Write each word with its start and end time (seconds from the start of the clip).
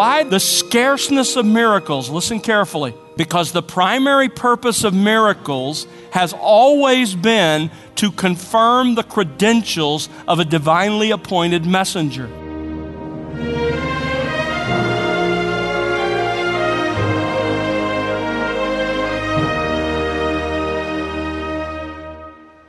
Why 0.00 0.22
the 0.22 0.40
scarceness 0.40 1.36
of 1.36 1.44
miracles? 1.44 2.08
Listen 2.08 2.40
carefully. 2.40 2.94
Because 3.18 3.52
the 3.52 3.60
primary 3.62 4.30
purpose 4.30 4.82
of 4.82 4.94
miracles 4.94 5.86
has 6.12 6.32
always 6.32 7.14
been 7.14 7.70
to 7.96 8.10
confirm 8.10 8.94
the 8.94 9.02
credentials 9.02 10.08
of 10.26 10.40
a 10.40 10.46
divinely 10.46 11.10
appointed 11.10 11.66
messenger. 11.66 12.28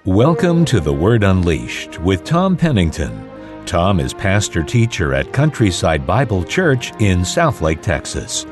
Welcome 0.03 0.65
to 0.65 0.81
The 0.81 0.91
Word 0.91 1.23
Unleashed 1.23 1.97
with 1.97 2.25
Tom 2.25 2.57
Pennington. 2.57 3.30
Tom 3.71 4.01
is 4.01 4.13
pastor 4.13 4.63
teacher 4.63 5.13
at 5.13 5.31
Countryside 5.31 6.05
Bible 6.05 6.43
Church 6.43 6.91
in 6.99 7.19
Southlake, 7.19 7.81
Texas. 7.81 8.45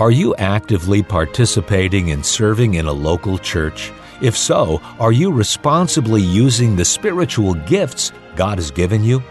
Are 0.00 0.10
you 0.10 0.34
actively 0.34 1.00
participating 1.00 2.08
in 2.08 2.24
serving 2.24 2.74
in 2.74 2.86
a 2.86 2.92
local 2.92 3.38
church? 3.38 3.92
If 4.20 4.36
so, 4.36 4.82
are 4.98 5.12
you 5.12 5.30
responsibly 5.30 6.22
using 6.22 6.74
the 6.74 6.84
spiritual 6.84 7.54
gifts 7.54 8.10
God 8.34 8.58
has 8.58 8.72
given 8.72 9.04
you? 9.04 9.22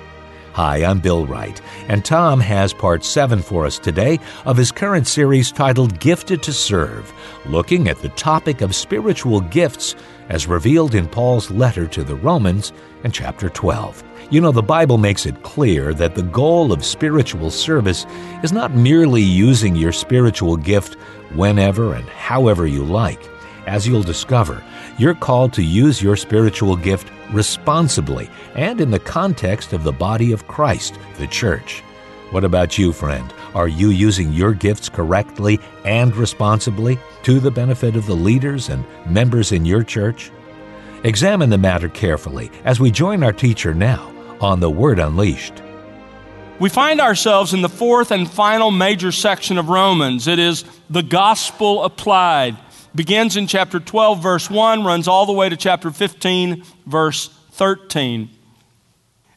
Hi, 0.54 0.86
I'm 0.86 1.02
Bill 1.02 1.28
Wright, 1.28 1.62
and 1.90 2.06
Tom 2.06 2.40
has 2.40 2.74
part 2.74 3.04
7 3.04 3.42
for 3.42 3.66
us 3.66 3.78
today 3.78 4.22
of 4.46 4.56
his 4.56 4.72
current 4.72 5.08
series 5.08 5.52
titled 5.52 6.00
Gifted 6.00 6.42
to 6.44 6.54
Serve, 6.54 7.12
looking 7.46 7.90
at 7.90 7.98
the 7.98 8.10
topic 8.10 8.62
of 8.62 8.74
spiritual 8.74 9.42
gifts 9.42 9.94
as 10.30 10.48
revealed 10.48 10.96
in 10.96 11.06
Paul's 11.06 11.52
letter 11.52 11.86
to 11.86 12.06
the 12.06 12.16
Romans 12.16 12.72
in 13.04 13.12
chapter 13.12 13.50
12. 13.50 14.07
You 14.30 14.42
know, 14.42 14.52
the 14.52 14.62
Bible 14.62 14.98
makes 14.98 15.26
it 15.26 15.44
clear 15.44 15.94
that 15.94 16.16
the 16.16 16.22
goal 16.22 16.74
of 16.74 16.84
spiritual 16.84 17.50
service 17.50 18.06
is 18.44 18.52
not 18.52 18.76
merely 18.76 19.22
using 19.22 19.74
your 19.74 19.94
spiritual 19.94 20.58
gift 20.58 20.96
whenever 21.34 21.94
and 21.94 22.06
however 22.10 22.68
you 22.68 22.84
like. 22.84 23.22
As 23.68 23.88
you'll 23.88 24.04
discover, 24.04 24.62
you're 24.98 25.16
called 25.16 25.54
to 25.54 25.64
use 25.64 26.02
your 26.02 26.18
spiritual 26.18 26.76
gift 26.76 27.10
responsibly 27.32 28.30
and 28.56 28.82
in 28.82 28.92
the 28.92 29.00
context 29.00 29.72
of 29.72 29.86
the 29.86 29.94
body 29.94 30.34
of 30.34 30.46
Christ, 30.46 30.96
the 31.18 31.28
church. 31.28 31.80
What 32.32 32.44
about 32.44 32.78
you, 32.78 32.92
friend? 32.92 33.34
Are 33.56 33.70
you 33.70 33.92
using 33.92 34.34
your 34.34 34.54
gifts 34.54 34.90
correctly 34.90 35.58
and 35.86 36.14
responsibly 36.14 37.00
to 37.24 37.40
the 37.40 37.52
benefit 37.52 37.96
of 37.96 38.06
the 38.06 38.16
leaders 38.16 38.68
and 38.68 38.84
members 39.10 39.54
in 39.54 39.64
your 39.64 39.84
church? 39.84 40.32
Examine 41.06 41.50
the 41.50 41.58
matter 41.58 41.88
carefully 41.88 42.52
as 42.66 42.82
we 42.82 42.92
join 42.92 43.24
our 43.24 43.32
teacher 43.32 43.74
now 43.74 44.12
on 44.40 44.60
The 44.60 44.70
Word 44.70 45.00
Unleashed. 45.00 45.62
We 46.60 46.70
find 46.70 47.00
ourselves 47.00 47.54
in 47.54 47.62
the 47.62 47.70
fourth 47.70 48.12
and 48.12 48.30
final 48.30 48.72
major 48.72 49.12
section 49.12 49.58
of 49.58 49.70
Romans. 49.70 50.28
It 50.28 50.40
is 50.40 50.64
the 50.90 51.04
gospel 51.04 51.84
applied 51.84 52.58
begins 52.98 53.38
in 53.38 53.48
chapter 53.48 53.80
12, 53.80 54.22
verse 54.22 54.50
1, 54.50 54.84
runs 54.84 55.08
all 55.08 55.26
the 55.26 55.32
way 55.32 55.48
to 55.48 55.56
chapter 55.56 55.92
15, 55.92 56.64
verse 56.86 57.30
13. 57.52 58.30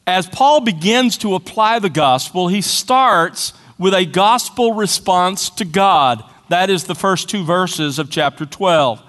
As 0.06 0.26
Paul 0.26 0.62
begins 0.62 1.18
to 1.18 1.34
apply 1.34 1.78
the 1.78 1.90
gospel, 1.90 2.48
he 2.48 2.62
starts 2.62 3.52
with 3.78 3.94
a 3.94 4.06
gospel 4.06 4.72
response 4.72 5.50
to 5.50 5.64
God. 5.64 6.24
That 6.48 6.70
is 6.70 6.84
the 6.84 6.94
first 6.94 7.28
two 7.28 7.44
verses 7.44 7.98
of 7.98 8.10
chapter 8.10 8.46
12. 8.46 9.02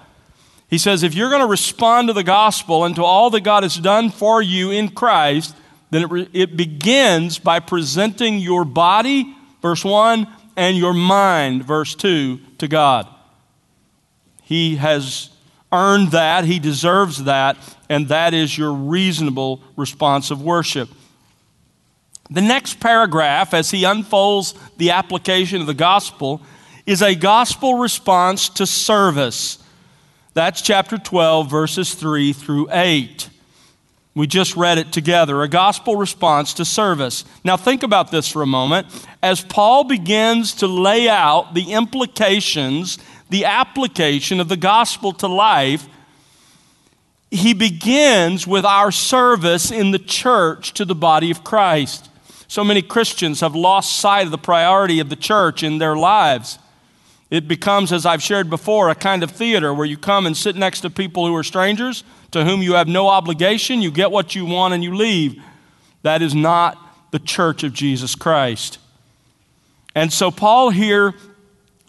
He 0.68 0.78
says, 0.78 1.02
If 1.02 1.14
you're 1.14 1.30
going 1.30 1.40
to 1.40 1.46
respond 1.46 2.08
to 2.08 2.14
the 2.14 2.22
gospel 2.22 2.84
and 2.84 2.94
to 2.96 3.02
all 3.02 3.30
that 3.30 3.40
God 3.40 3.62
has 3.62 3.76
done 3.76 4.10
for 4.10 4.40
you 4.42 4.70
in 4.70 4.90
Christ, 4.90 5.56
then 5.92 6.04
it, 6.04 6.10
re- 6.10 6.28
it 6.32 6.56
begins 6.56 7.38
by 7.38 7.60
presenting 7.60 8.38
your 8.38 8.64
body, 8.64 9.36
verse 9.60 9.84
1, 9.84 10.26
and 10.56 10.76
your 10.78 10.94
mind, 10.94 11.64
verse 11.64 11.94
2, 11.94 12.40
to 12.58 12.66
God. 12.66 13.06
He 14.42 14.76
has 14.76 15.28
earned 15.70 16.12
that, 16.12 16.44
he 16.44 16.58
deserves 16.58 17.24
that, 17.24 17.58
and 17.90 18.08
that 18.08 18.32
is 18.32 18.56
your 18.56 18.72
reasonable 18.72 19.62
response 19.76 20.30
of 20.30 20.40
worship. 20.40 20.88
The 22.30 22.40
next 22.40 22.80
paragraph, 22.80 23.52
as 23.52 23.70
he 23.70 23.84
unfolds 23.84 24.54
the 24.78 24.92
application 24.92 25.60
of 25.60 25.66
the 25.66 25.74
gospel, 25.74 26.40
is 26.86 27.02
a 27.02 27.14
gospel 27.14 27.74
response 27.74 28.48
to 28.48 28.66
service. 28.66 29.62
That's 30.32 30.62
chapter 30.62 30.96
12, 30.96 31.50
verses 31.50 31.92
3 31.92 32.32
through 32.32 32.68
8. 32.70 33.28
We 34.14 34.26
just 34.26 34.56
read 34.56 34.76
it 34.76 34.92
together 34.92 35.42
a 35.42 35.48
gospel 35.48 35.96
response 35.96 36.54
to 36.54 36.64
service. 36.64 37.24
Now, 37.44 37.56
think 37.56 37.82
about 37.82 38.10
this 38.10 38.28
for 38.28 38.42
a 38.42 38.46
moment. 38.46 38.86
As 39.22 39.40
Paul 39.40 39.84
begins 39.84 40.54
to 40.56 40.66
lay 40.66 41.08
out 41.08 41.54
the 41.54 41.72
implications 41.72 42.98
the 43.30 43.46
application 43.46 44.40
of 44.40 44.50
the 44.50 44.58
gospel 44.58 45.12
to 45.14 45.26
life, 45.26 45.88
he 47.30 47.54
begins 47.54 48.46
with 48.46 48.66
our 48.66 48.92
service 48.92 49.70
in 49.70 49.90
the 49.90 49.98
church 49.98 50.74
to 50.74 50.84
the 50.84 50.94
body 50.94 51.30
of 51.30 51.42
Christ. 51.42 52.10
So 52.46 52.62
many 52.62 52.82
Christians 52.82 53.40
have 53.40 53.54
lost 53.54 53.96
sight 53.96 54.26
of 54.26 54.30
the 54.30 54.36
priority 54.36 55.00
of 55.00 55.08
the 55.08 55.16
church 55.16 55.62
in 55.62 55.78
their 55.78 55.96
lives. 55.96 56.58
It 57.32 57.48
becomes, 57.48 57.92
as 57.92 58.04
I've 58.04 58.22
shared 58.22 58.50
before, 58.50 58.90
a 58.90 58.94
kind 58.94 59.22
of 59.22 59.30
theater 59.30 59.72
where 59.72 59.86
you 59.86 59.96
come 59.96 60.26
and 60.26 60.36
sit 60.36 60.54
next 60.54 60.82
to 60.82 60.90
people 60.90 61.26
who 61.26 61.34
are 61.34 61.42
strangers, 61.42 62.04
to 62.32 62.44
whom 62.44 62.60
you 62.60 62.74
have 62.74 62.88
no 62.88 63.08
obligation, 63.08 63.80
you 63.80 63.90
get 63.90 64.10
what 64.10 64.34
you 64.34 64.44
want, 64.44 64.74
and 64.74 64.84
you 64.84 64.94
leave. 64.94 65.42
That 66.02 66.20
is 66.20 66.34
not 66.34 66.76
the 67.10 67.18
church 67.18 67.62
of 67.62 67.72
Jesus 67.72 68.14
Christ. 68.14 68.76
And 69.94 70.12
so, 70.12 70.30
Paul 70.30 70.68
here 70.68 71.14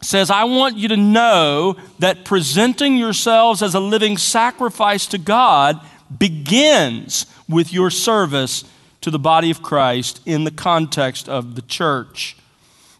says, 0.01 0.31
I 0.31 0.45
want 0.45 0.77
you 0.77 0.87
to 0.87 0.95
know 0.95 1.75
that 1.99 2.23
presenting 2.23 2.95
yourselves 2.95 3.61
as 3.61 3.75
a 3.75 3.81
living 3.81 4.17
sacrifice 4.17 5.07
to 5.07 5.17
God 5.17 5.77
begins 6.17 7.25
with 7.49 7.73
your 7.73 7.89
service 7.89 8.63
to 9.01 9.11
the 9.11 9.19
body 9.19 9.51
of 9.51 9.61
Christ 9.61 10.21
in 10.25 10.45
the 10.45 10.51
context 10.51 11.27
of 11.27 11.55
the 11.55 11.61
church. 11.63 12.37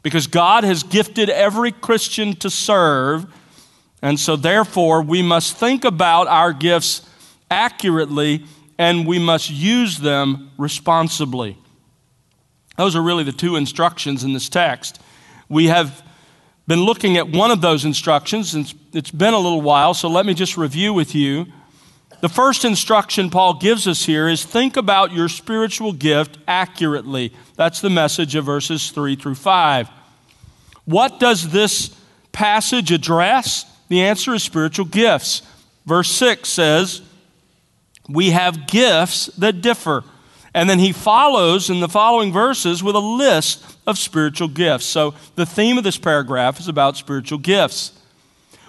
Because 0.04 0.28
God 0.28 0.64
has 0.64 0.84
gifted 0.84 1.30
every 1.30 1.72
Christian 1.72 2.36
to 2.38 2.50
serve, 2.50 3.26
and 4.02 4.20
so 4.20 4.36
therefore 4.36 5.02
we 5.02 5.22
must 5.22 5.58
think 5.58 5.86
about 5.86 6.28
our 6.28 6.54
gifts 6.54 7.02
accurately 7.50 8.46
and 8.78 9.08
we 9.08 9.18
must 9.20 9.50
use 9.50 9.98
them 10.00 10.52
responsibly. 10.58 11.58
Those 12.78 12.96
are 12.96 13.02
really 13.02 13.24
the 13.24 13.32
two 13.32 13.56
instructions 13.56 14.24
in 14.24 14.34
this 14.34 14.50
text. 14.50 15.00
We 15.48 15.68
have 15.68 16.04
been 16.68 16.82
looking 16.82 17.18
at 17.18 17.30
one 17.30 17.52
of 17.52 17.62
those 17.62 17.86
instructions, 17.86 18.56
and 18.56 18.74
it's 18.94 19.12
been 19.12 19.34
a 19.34 19.40
little 19.40 19.62
while, 19.62 19.94
so 19.94 20.08
let 20.10 20.26
me 20.26 20.34
just 20.34 20.58
review 20.58 20.94
with 20.94 21.14
you. 21.14 21.46
The 22.24 22.30
first 22.30 22.64
instruction 22.64 23.30
Paul 23.30 23.56
gives 23.56 23.86
us 23.86 24.06
here 24.06 24.30
is 24.30 24.46
think 24.46 24.78
about 24.78 25.12
your 25.12 25.28
spiritual 25.28 25.92
gift 25.92 26.38
accurately. 26.48 27.34
That's 27.58 27.82
the 27.82 27.90
message 27.90 28.36
of 28.36 28.46
verses 28.46 28.92
3 28.92 29.18
through 29.18 29.36
5. 29.36 29.90
What 30.86 31.20
does 31.20 31.50
this 31.50 31.94
passage 32.32 32.94
address? 32.94 33.66
The 33.90 34.04
answer 34.04 34.34
is 34.34 34.42
spiritual 34.42 34.86
gifts. 34.86 35.42
Verse 35.86 36.10
6 36.12 36.48
says, 36.48 37.02
We 38.08 38.30
have 38.30 38.68
gifts 38.68 39.26
that 39.40 39.60
differ. 39.60 40.06
And 40.54 40.70
then 40.70 40.80
he 40.80 40.94
follows 40.94 41.70
in 41.70 41.82
the 41.82 41.90
following 41.90 42.32
verses 42.32 42.82
with 42.82 42.96
a 42.96 43.00
list 43.00 43.66
of 43.86 43.98
spiritual 43.98 44.48
gifts. 44.48 44.86
So 44.86 45.14
the 45.36 45.46
theme 45.46 45.78
of 45.78 45.84
this 45.84 45.98
paragraph 45.98 46.58
is 46.62 46.70
about 46.70 46.96
spiritual 46.96 47.40
gifts. 47.40 47.92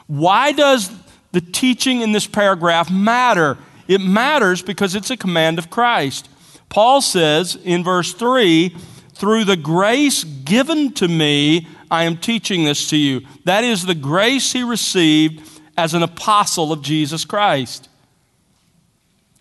Why 0.08 0.50
does 0.50 0.90
the 1.34 1.40
teaching 1.42 2.00
in 2.00 2.12
this 2.12 2.26
paragraph 2.26 2.90
matter? 2.90 3.58
It 3.86 4.00
matters 4.00 4.62
because 4.62 4.94
it's 4.94 5.10
a 5.10 5.16
command 5.16 5.58
of 5.58 5.68
Christ. 5.68 6.30
Paul 6.70 7.02
says 7.02 7.58
in 7.62 7.84
verse 7.84 8.14
3 8.14 8.74
through 9.14 9.44
the 9.44 9.56
grace 9.56 10.24
given 10.24 10.92
to 10.94 11.06
me, 11.06 11.68
I 11.90 12.04
am 12.04 12.16
teaching 12.16 12.64
this 12.64 12.88
to 12.90 12.96
you. 12.96 13.22
That 13.44 13.62
is 13.62 13.84
the 13.84 13.94
grace 13.94 14.52
he 14.52 14.62
received 14.62 15.48
as 15.76 15.94
an 15.94 16.02
apostle 16.02 16.72
of 16.72 16.82
Jesus 16.82 17.24
Christ. 17.24 17.88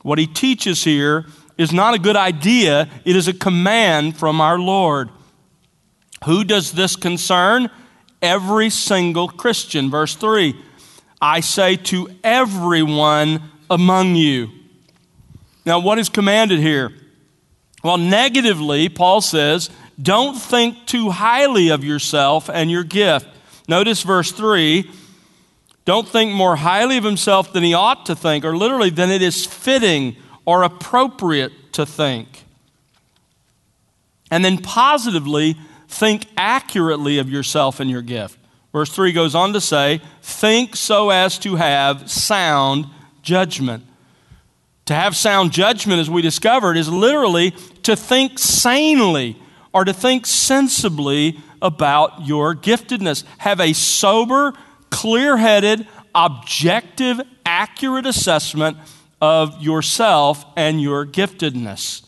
What 0.01 0.19
he 0.19 0.27
teaches 0.27 0.83
here 0.83 1.25
is 1.57 1.71
not 1.71 1.94
a 1.94 2.00
good 2.00 2.15
idea, 2.15 2.89
it 3.06 3.15
is 3.15 3.27
a 3.27 3.33
command 3.33 4.18
from 4.18 4.41
our 4.41 4.59
Lord. 4.59 5.09
Who 6.25 6.44
does 6.44 6.71
this 6.71 6.95
concern? 6.95 7.69
Every 8.21 8.69
single 8.69 9.27
Christian. 9.27 9.89
Verse 9.89 10.15
3 10.15 10.56
I 11.23 11.39
say 11.39 11.77
to 11.77 12.09
everyone 12.21 13.49
among 13.69 14.15
you. 14.15 14.49
Now, 15.65 15.79
what 15.79 15.97
is 15.97 16.09
commanded 16.09 16.59
here? 16.59 16.91
Well, 17.81 17.97
negatively, 17.97 18.89
Paul 18.89 19.21
says, 19.21 19.69
don't 20.01 20.35
think 20.35 20.85
too 20.85 21.11
highly 21.11 21.69
of 21.69 21.81
yourself 21.81 22.49
and 22.49 22.69
your 22.69 22.83
gift. 22.83 23.25
Notice 23.69 24.03
verse 24.03 24.33
3 24.33 24.89
don't 25.85 26.07
think 26.07 26.33
more 26.33 26.57
highly 26.57 26.97
of 26.97 27.05
himself 27.05 27.53
than 27.53 27.63
he 27.63 27.73
ought 27.73 28.05
to 28.07 28.15
think, 28.15 28.43
or 28.43 28.55
literally, 28.55 28.89
than 28.89 29.09
it 29.09 29.21
is 29.21 29.45
fitting 29.45 30.17
or 30.45 30.63
appropriate 30.63 31.51
to 31.73 31.85
think. 31.85 32.43
And 34.31 34.43
then 34.43 34.57
positively, 34.57 35.57
think 35.87 36.25
accurately 36.35 37.17
of 37.17 37.29
yourself 37.29 37.79
and 37.79 37.89
your 37.89 38.01
gift. 38.01 38.39
Verse 38.73 38.89
3 38.89 39.13
goes 39.13 39.35
on 39.35 39.53
to 39.53 39.61
say, 39.61 40.01
Think 40.21 40.75
so 40.75 41.11
as 41.11 41.37
to 41.39 41.55
have 41.55 42.09
sound 42.11 42.87
judgment. 43.21 43.85
To 44.85 44.95
have 44.95 45.15
sound 45.15 45.53
judgment, 45.53 46.01
as 46.01 46.09
we 46.09 46.21
discovered, 46.21 46.75
is 46.75 46.89
literally 46.89 47.51
to 47.83 47.95
think 47.95 48.37
sanely 48.37 49.37
or 49.71 49.85
to 49.85 49.93
think 49.93 50.25
sensibly 50.25 51.39
about 51.61 52.25
your 52.25 52.53
giftedness. 52.53 53.23
Have 53.37 53.61
a 53.61 53.73
sober, 53.73 54.53
clear 54.89 55.37
headed, 55.37 55.87
objective, 56.13 57.21
accurate 57.45 58.05
assessment 58.05 58.77
of 59.21 59.61
yourself 59.61 60.43
and 60.57 60.81
your 60.81 61.05
giftedness. 61.05 62.05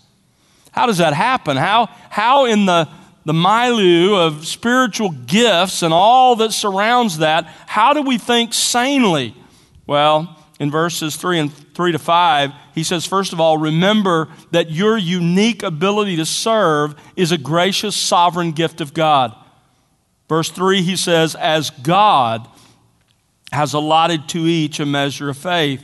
How 0.71 0.85
does 0.85 0.97
that 0.97 1.13
happen? 1.13 1.55
How, 1.55 1.87
how 2.09 2.45
in 2.45 2.65
the, 2.65 2.89
the 3.25 3.33
milieu 3.33 4.15
of 4.15 4.45
spiritual 4.45 5.09
gifts 5.09 5.81
and 5.81 5.93
all 5.93 6.35
that 6.37 6.53
surrounds 6.53 7.17
that, 7.17 7.45
how 7.65 7.93
do 7.93 8.03
we 8.03 8.17
think 8.17 8.53
sanely? 8.53 9.35
Well, 9.87 10.39
in 10.59 10.71
verses 10.71 11.15
3 11.15 11.39
and 11.39 11.53
3 11.73 11.91
to 11.91 11.99
5, 11.99 12.51
he 12.73 12.83
says, 12.83 13.05
first 13.05 13.33
of 13.33 13.41
all, 13.41 13.57
remember 13.57 14.29
that 14.51 14.71
your 14.71 14.97
unique 14.97 15.63
ability 15.63 16.15
to 16.17 16.25
serve 16.25 16.95
is 17.15 17.31
a 17.31 17.37
gracious, 17.37 17.95
sovereign 17.95 18.51
gift 18.51 18.79
of 18.79 18.93
God. 18.93 19.35
Verse 20.29 20.49
3, 20.49 20.81
he 20.81 20.95
says, 20.95 21.35
as 21.35 21.69
God 21.69 22.47
has 23.51 23.73
allotted 23.73 24.27
to 24.29 24.45
each 24.45 24.79
a 24.79 24.85
measure 24.85 25.29
of 25.29 25.37
faith. 25.37 25.83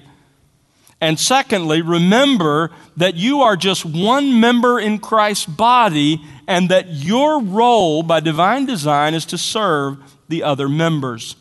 And 1.02 1.20
secondly, 1.20 1.82
remember 1.82 2.70
that 2.96 3.16
you 3.16 3.42
are 3.42 3.58
just 3.58 3.84
one 3.84 4.40
member 4.40 4.80
in 4.80 5.00
Christ's 5.00 5.48
body 5.48 6.22
and 6.48 6.70
that 6.70 6.90
your 6.90 7.42
role 7.42 8.04
by 8.04 8.20
divine 8.20 8.68
design 8.68 9.16
is 9.16 9.26
to 9.26 9.38
serve 9.38 9.98
the 10.30 10.44
other 10.44 10.70
members. 10.70 11.36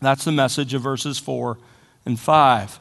That's 0.00 0.24
the 0.24 0.32
message 0.32 0.72
of 0.72 0.82
verses 0.82 1.18
4 1.18 1.58
and 2.06 2.18
5. 2.18 2.80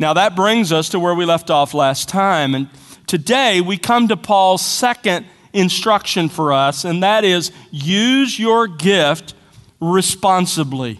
Now, 0.00 0.14
that 0.14 0.34
brings 0.34 0.72
us 0.72 0.88
to 0.88 0.98
where 0.98 1.14
we 1.14 1.24
left 1.26 1.48
off 1.48 1.74
last 1.74 2.08
time. 2.08 2.56
And 2.56 2.68
today 3.06 3.60
we 3.60 3.78
come 3.78 4.08
to 4.08 4.16
Paul's 4.16 4.62
second 4.62 5.26
instruction 5.52 6.28
for 6.28 6.52
us, 6.52 6.84
and 6.84 7.04
that 7.04 7.22
is 7.24 7.52
use 7.70 8.36
your 8.36 8.66
gift 8.66 9.34
responsibly. 9.80 10.98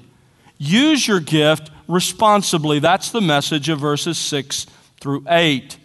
Use 0.59 1.09
your 1.09 1.19
gift 1.19 1.72
responsibly. 1.89 2.79
That's 2.79 3.11
the 3.11 3.21
message 3.21 3.69
of 3.69 3.81
verses 3.81 4.19
6 4.19 4.67
through 5.01 5.25
8. 5.29 5.77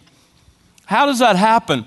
How 0.86 1.06
does 1.06 1.18
that 1.18 1.36
happen? 1.36 1.84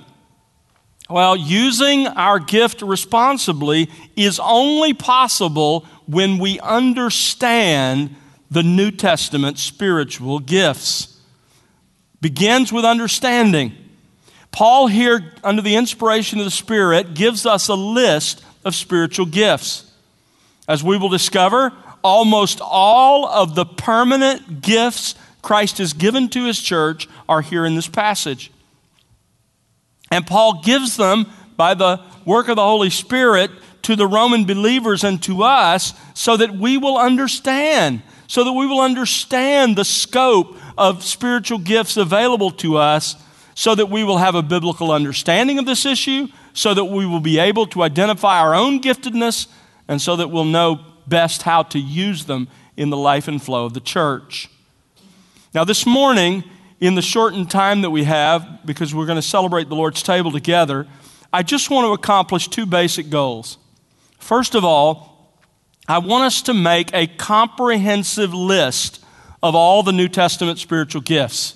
Well, 1.10 1.36
using 1.36 2.08
our 2.08 2.40
gift 2.40 2.82
responsibly 2.82 3.90
is 4.16 4.40
only 4.42 4.94
possible 4.94 5.86
when 6.06 6.38
we 6.38 6.60
understand 6.60 8.16
the 8.50 8.64
New 8.64 8.92
Testament 8.92 9.58
spiritual 9.58 10.40
gifts. 10.40 11.20
Begins 12.22 12.72
with 12.72 12.86
understanding. 12.86 13.74
Paul, 14.52 14.88
here, 14.88 15.34
under 15.44 15.62
the 15.62 15.76
inspiration 15.76 16.40
of 16.40 16.46
the 16.46 16.52
Spirit, 16.52 17.14
gives 17.14 17.46
us 17.46 17.68
a 17.68 17.76
list 17.76 18.44
of 18.64 18.76
spiritual 18.76 19.26
gifts. 19.26 19.92
As 20.68 20.84
we 20.84 20.98
will 20.98 21.10
discover, 21.10 21.74
almost 22.04 22.60
all 22.62 23.28
of 23.28 23.56
the 23.56 23.66
permanent 23.66 24.62
gifts 24.62 25.16
Christ 25.42 25.80
has 25.80 25.94
given 25.94 26.30
to 26.30 26.46
his 26.46 26.60
church 26.60 27.08
are 27.28 27.42
here 27.42 27.66
in 27.66 27.76
this 27.76 27.88
passage. 27.88 28.52
And 30.12 30.28
Paul 30.28 30.62
gives 30.62 30.98
them 30.98 31.26
by 31.56 31.74
the 31.74 32.02
work 32.26 32.48
of 32.48 32.58
the 32.58 32.64
Holy 32.64 32.90
Spirit 32.90 33.52
to 33.84 33.96
the 33.96 34.08
Roman 34.08 34.46
believers 34.46 35.04
and 35.04 35.22
to 35.24 35.44
us 35.44 35.94
so 36.14 36.38
that 36.38 36.52
we 36.52 36.78
will 36.78 36.98
understand, 36.98 38.04
so 38.28 38.44
that 38.44 38.54
we 38.54 38.68
will 38.68 38.82
understand 38.82 39.76
the 39.76 39.86
scope 39.86 40.58
of 40.78 41.04
spiritual 41.04 41.60
gifts 41.60 41.98
available 41.98 42.52
to 42.52 42.78
us, 42.78 43.16
so 43.56 43.74
that 43.76 43.90
we 43.90 44.04
will 44.04 44.18
have 44.18 44.36
a 44.36 44.44
biblical 44.44 44.92
understanding 44.92 45.58
of 45.58 45.66
this 45.66 45.86
issue, 45.86 46.28
so 46.54 46.74
that 46.74 46.86
we 46.86 47.06
will 47.06 47.20
be 47.20 47.40
able 47.40 47.66
to 47.68 47.82
identify 47.82 48.40
our 48.40 48.54
own 48.54 48.82
giftedness, 48.82 49.48
and 49.88 50.02
so 50.02 50.16
that 50.16 50.30
we'll 50.30 50.46
know 50.46 50.86
best 51.08 51.44
how 51.44 51.64
to 51.64 51.80
use 51.80 52.26
them 52.26 52.48
in 52.78 52.90
the 52.90 52.98
life 52.98 53.28
and 53.28 53.42
flow 53.42 53.66
of 53.66 53.74
the 53.74 53.80
church. 53.80 54.50
Now, 55.54 55.64
this 55.64 55.86
morning, 55.86 56.44
in 56.80 56.96
the 56.96 57.02
shortened 57.02 57.52
time 57.52 57.82
that 57.82 57.92
we 57.92 58.06
have, 58.06 58.66
because 58.66 58.94
we're 58.96 59.06
going 59.06 59.18
to 59.18 59.22
celebrate 59.22 59.70
the 59.70 59.76
Lord's 59.76 60.02
table 60.02 60.32
together, 60.32 60.88
I 61.32 61.44
just 61.44 61.70
want 61.70 61.86
to 61.86 61.94
accomplish 61.94 62.48
two 62.48 62.66
basic 62.66 63.10
goals. 63.10 63.58
First 64.18 64.56
of 64.56 64.66
all, 64.66 65.12
I 65.88 65.98
want 65.98 66.26
us 66.26 66.42
to 66.44 66.54
make 66.54 66.94
a 66.94 67.08
comprehensive 67.08 68.34
list 68.34 69.04
of 69.44 69.56
all 69.56 69.84
the 69.84 69.92
New 69.92 70.08
Testament 70.08 70.60
spiritual 70.60 71.02
gifts. 71.02 71.56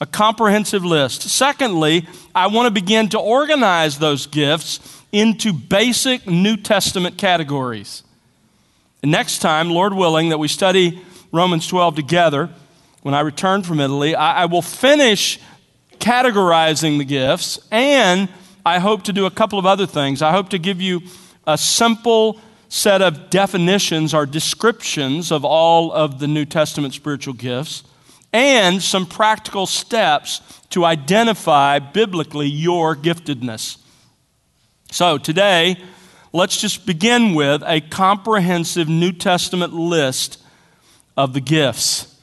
A 0.00 0.06
comprehensive 0.06 0.84
list. 0.84 1.22
Secondly, 1.22 2.06
I 2.34 2.46
want 2.48 2.66
to 2.66 2.70
begin 2.70 3.08
to 3.10 3.18
organize 3.18 3.98
those 3.98 4.26
gifts 4.26 4.80
into 5.12 5.52
basic 5.52 6.26
New 6.26 6.56
Testament 6.56 7.18
categories. 7.18 8.02
Next 9.02 9.38
time, 9.38 9.70
Lord 9.70 9.94
willing, 9.94 10.30
that 10.30 10.38
we 10.38 10.48
study 10.48 11.02
Romans 11.30 11.66
12 11.68 11.94
together, 11.94 12.50
when 13.02 13.14
I 13.14 13.20
return 13.20 13.62
from 13.62 13.78
Italy, 13.78 14.14
I, 14.14 14.42
I 14.42 14.44
will 14.46 14.62
finish 14.62 15.38
categorizing 16.00 16.98
the 16.98 17.04
gifts, 17.04 17.60
and 17.70 18.28
I 18.66 18.80
hope 18.80 19.04
to 19.04 19.12
do 19.12 19.26
a 19.26 19.30
couple 19.30 19.58
of 19.58 19.66
other 19.66 19.86
things. 19.86 20.20
I 20.20 20.32
hope 20.32 20.48
to 20.50 20.58
give 20.58 20.80
you 20.80 21.02
a 21.46 21.56
simple 21.56 22.40
set 22.68 23.00
of 23.00 23.30
definitions 23.30 24.12
or 24.12 24.26
descriptions 24.26 25.30
of 25.30 25.44
all 25.44 25.92
of 25.92 26.18
the 26.18 26.26
New 26.26 26.44
Testament 26.44 26.92
spiritual 26.92 27.34
gifts, 27.34 27.84
and 28.32 28.82
some 28.82 29.06
practical 29.06 29.66
steps 29.66 30.42
to 30.70 30.84
identify 30.84 31.78
biblically 31.78 32.48
your 32.48 32.96
giftedness. 32.96 33.78
So 34.90 35.18
today, 35.18 35.76
let's 36.32 36.60
just 36.60 36.86
begin 36.86 37.34
with 37.34 37.62
a 37.66 37.80
comprehensive 37.80 38.88
New 38.88 39.12
Testament 39.12 39.72
list 39.72 40.42
of 41.16 41.32
the 41.34 41.40
gifts. 41.40 42.14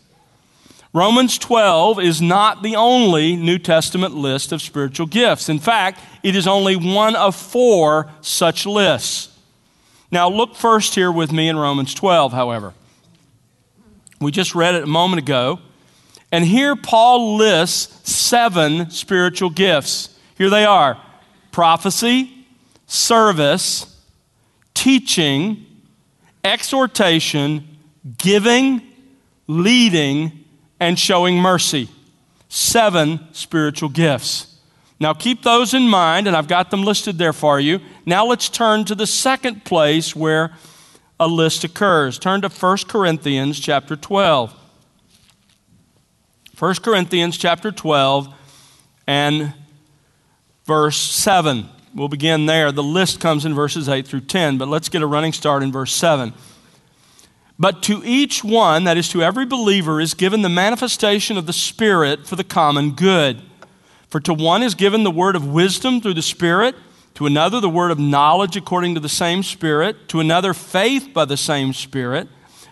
Romans 0.94 1.38
12 1.38 2.00
is 2.00 2.22
not 2.22 2.64
the 2.64 2.78
only 2.78 3.36
New 3.36 3.58
Testament 3.58 4.16
list 4.16 4.54
of 4.54 4.62
spiritual 4.62 5.08
gifts. 5.08 5.50
In 5.50 5.60
fact, 5.60 6.00
it 6.24 6.38
is 6.38 6.48
only 6.48 6.78
one 6.78 7.16
of 7.18 7.36
four 7.36 8.10
such 8.22 8.66
lists. 8.66 9.38
Now, 10.10 10.30
look 10.30 10.56
first 10.56 10.96
here 10.96 11.12
with 11.12 11.34
me 11.34 11.50
in 11.50 11.58
Romans 11.58 11.94
12, 11.94 12.32
however. 12.32 12.74
We 14.22 14.32
just 14.32 14.56
read 14.56 14.76
it 14.76 14.84
a 14.84 14.88
moment 14.88 15.22
ago. 15.22 15.60
And 16.32 16.46
here 16.46 16.76
Paul 16.76 17.36
lists 17.36 18.10
seven 18.10 18.90
spiritual 18.90 19.50
gifts. 19.50 20.18
Here 20.38 20.50
they 20.50 20.66
are 20.66 20.98
prophecy, 21.52 22.46
service, 22.88 23.95
teaching, 24.86 25.66
exhortation, 26.44 27.68
giving, 28.20 28.80
leading, 29.48 30.32
and 30.80 31.00
showing 31.00 31.38
mercy. 31.38 31.90
Seven 32.50 33.20
spiritual 33.32 33.90
gifts. 33.90 34.60
Now 35.00 35.16
keep 35.16 35.42
those 35.42 35.74
in 35.74 35.90
mind, 35.90 36.28
and 36.28 36.36
I've 36.36 36.48
got 36.48 36.70
them 36.70 36.84
listed 36.84 37.18
there 37.18 37.34
for 37.34 37.60
you. 37.60 37.80
Now 38.06 38.28
let's 38.28 38.48
turn 38.48 38.86
to 38.86 38.94
the 38.94 39.08
second 39.08 39.66
place 39.66 40.16
where 40.16 40.54
a 41.20 41.28
list 41.28 41.64
occurs. 41.64 42.20
Turn 42.20 42.42
to 42.42 42.50
1 42.50 42.78
Corinthians 42.88 43.60
chapter 43.60 43.96
12. 43.96 44.54
1 46.60 46.76
Corinthians 46.76 47.40
chapter 47.40 47.72
12 47.72 48.32
and 49.08 49.52
verse 50.68 50.98
7. 50.98 51.70
We'll 51.96 52.10
begin 52.10 52.46
there. 52.46 52.74
The 52.74 52.84
list 52.84 53.22
comes 53.22 53.46
in 53.46 53.56
verses 53.56 53.88
8 53.88 54.06
through 54.06 54.22
10, 54.22 54.58
but 54.58 54.68
let's 54.68 54.90
get 54.90 55.02
a 55.02 55.08
running 55.08 55.32
start 55.32 55.64
in 55.64 55.72
verse 55.72 55.94
7. 55.94 56.34
But 57.58 57.82
to 57.84 58.02
each 58.04 58.44
one, 58.44 58.84
that 58.84 58.98
is 58.98 59.08
to 59.10 59.24
every 59.24 59.46
believer, 59.46 60.02
is 60.02 60.14
given 60.14 60.42
the 60.42 60.50
manifestation 60.50 61.38
of 61.38 61.46
the 61.46 61.54
Spirit 61.54 62.28
for 62.28 62.36
the 62.36 62.44
common 62.44 62.92
good. 62.92 63.42
For 64.10 64.20
to 64.20 64.34
one 64.34 64.62
is 64.62 64.76
given 64.76 65.04
the 65.04 65.12
word 65.12 65.38
of 65.38 65.48
wisdom 65.48 66.02
through 66.02 66.16
the 66.16 66.22
Spirit, 66.22 66.76
to 67.14 67.28
another 67.28 67.62
the 67.62 67.70
word 67.70 67.92
of 67.92 68.00
knowledge 68.00 68.58
according 68.58 68.94
to 68.96 69.00
the 69.00 69.08
same 69.08 69.42
Spirit, 69.42 70.10
to 70.10 70.20
another 70.20 70.54
faith 70.54 71.14
by 71.14 71.24
the 71.24 71.38
same 71.38 71.72
Spirit, 71.72 72.28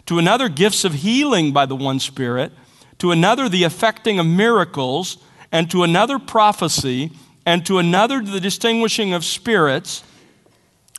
to 0.05 0.19
another 0.19 0.49
gifts 0.49 0.83
of 0.83 0.95
healing 0.95 1.53
by 1.53 1.65
the 1.65 1.77
one 1.77 2.01
Spirit, 2.01 2.51
to 2.97 3.11
another 3.11 3.47
the 3.47 3.63
effecting 3.63 4.19
of 4.19 4.25
miracles, 4.25 5.15
and 5.49 5.71
to 5.71 5.83
another 5.83 6.19
prophecy 6.19 7.13
and 7.45 7.65
to 7.65 7.77
another 7.77 8.21
the 8.21 8.39
distinguishing 8.39 9.13
of 9.13 9.25
spirits, 9.25 10.03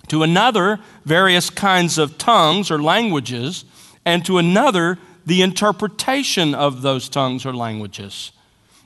to 0.08 0.22
another 0.22 0.80
various 1.04 1.50
kinds 1.50 1.98
of 1.98 2.18
tongues 2.18 2.70
or 2.70 2.82
languages, 2.82 3.64
and 4.04 4.24
to 4.26 4.38
another 4.38 4.98
the 5.26 5.42
interpretation 5.42 6.54
of 6.54 6.82
those 6.82 7.08
tongues 7.08 7.46
or 7.46 7.54
languages. 7.54 8.32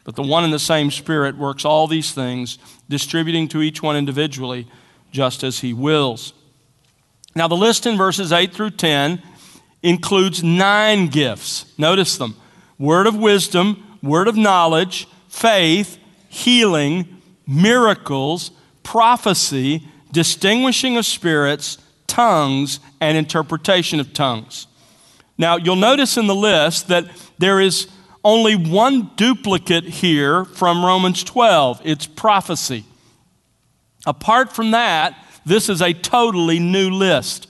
But 0.05 0.17
the 0.17 0.23
one 0.23 0.45
and 0.45 0.53
the 0.53 0.59
same 0.59 0.91
Spirit 0.91 1.37
works 1.37 1.65
all 1.65 1.87
these 1.87 2.13
things, 2.13 2.59
distributing 2.89 3.49
to 3.49 3.61
each 3.61 3.83
one 3.83 3.97
individually 3.97 4.67
just 5.11 5.43
as 5.43 5.59
he 5.61 5.73
wills. 5.73 6.33
Now, 7.35 7.49
the 7.49 7.57
list 7.57 7.87
in 7.87 7.97
verses 7.97 8.33
8 8.33 8.53
through 8.53 8.71
10 8.71 9.23
includes 9.83 10.43
nine 10.43 11.09
gifts. 11.09 11.73
Notice 11.79 12.17
them 12.17 12.37
word 12.79 13.07
of 13.07 13.17
wisdom, 13.17 13.99
word 14.03 14.29
of 14.29 14.37
knowledge, 14.37 15.09
faith, 15.29 15.99
healing, 16.29 17.18
miracles, 17.49 18.51
prophecy, 18.83 19.89
distinguishing 20.13 20.97
of 20.97 21.07
spirits, 21.07 21.79
tongues, 22.07 22.79
and 23.01 23.17
interpretation 23.17 23.99
of 23.99 24.13
tongues. 24.13 24.67
Now, 25.39 25.57
you'll 25.57 25.77
notice 25.77 26.17
in 26.17 26.27
the 26.27 26.35
list 26.35 26.89
that 26.89 27.07
there 27.39 27.61
is 27.61 27.89
only 28.25 28.55
one 28.55 29.11
duplicate 29.17 29.85
here 29.85 30.45
from 30.45 30.85
Romans 30.85 31.25
12 31.25 31.81
it's 31.85 32.07
prophecy. 32.07 32.85
Apart 34.07 34.53
from 34.53 34.73
that, 34.73 35.17
this 35.47 35.69
is 35.69 35.81
a 35.81 35.93
totally 35.93 36.59
new 36.59 36.91
list. 36.91 37.47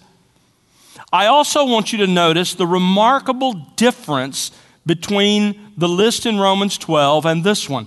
I 1.12 1.26
also 1.26 1.64
want 1.64 1.92
you 1.92 1.98
to 1.98 2.06
notice 2.06 2.54
the 2.54 2.66
remarkable 2.66 3.54
difference 3.76 4.50
between 4.84 5.72
the 5.76 5.88
list 5.88 6.26
in 6.26 6.38
Romans 6.38 6.76
12 6.78 7.24
and 7.26 7.44
this 7.44 7.68
one. 7.68 7.86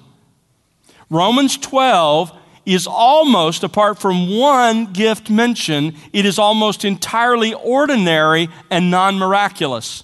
Romans 1.11 1.57
12 1.57 2.31
is 2.65 2.87
almost, 2.87 3.63
apart 3.63 3.99
from 3.99 4.35
one 4.35 4.93
gift 4.93 5.29
mentioned, 5.29 5.93
it 6.13 6.25
is 6.25 6.39
almost 6.39 6.85
entirely 6.85 7.53
ordinary 7.53 8.47
and 8.71 8.89
non 8.89 9.19
miraculous. 9.19 10.03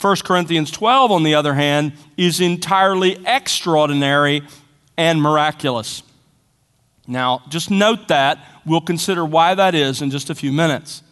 1 0.00 0.16
Corinthians 0.24 0.70
12, 0.72 1.12
on 1.12 1.22
the 1.22 1.34
other 1.34 1.54
hand, 1.54 1.92
is 2.16 2.40
entirely 2.40 3.24
extraordinary 3.24 4.42
and 4.98 5.22
miraculous. 5.22 6.02
Now, 7.06 7.42
just 7.48 7.70
note 7.70 8.08
that. 8.08 8.38
We'll 8.66 8.80
consider 8.80 9.24
why 9.24 9.54
that 9.54 9.76
is 9.76 10.02
in 10.02 10.10
just 10.10 10.28
a 10.28 10.34
few 10.34 10.52
minutes. 10.52 11.02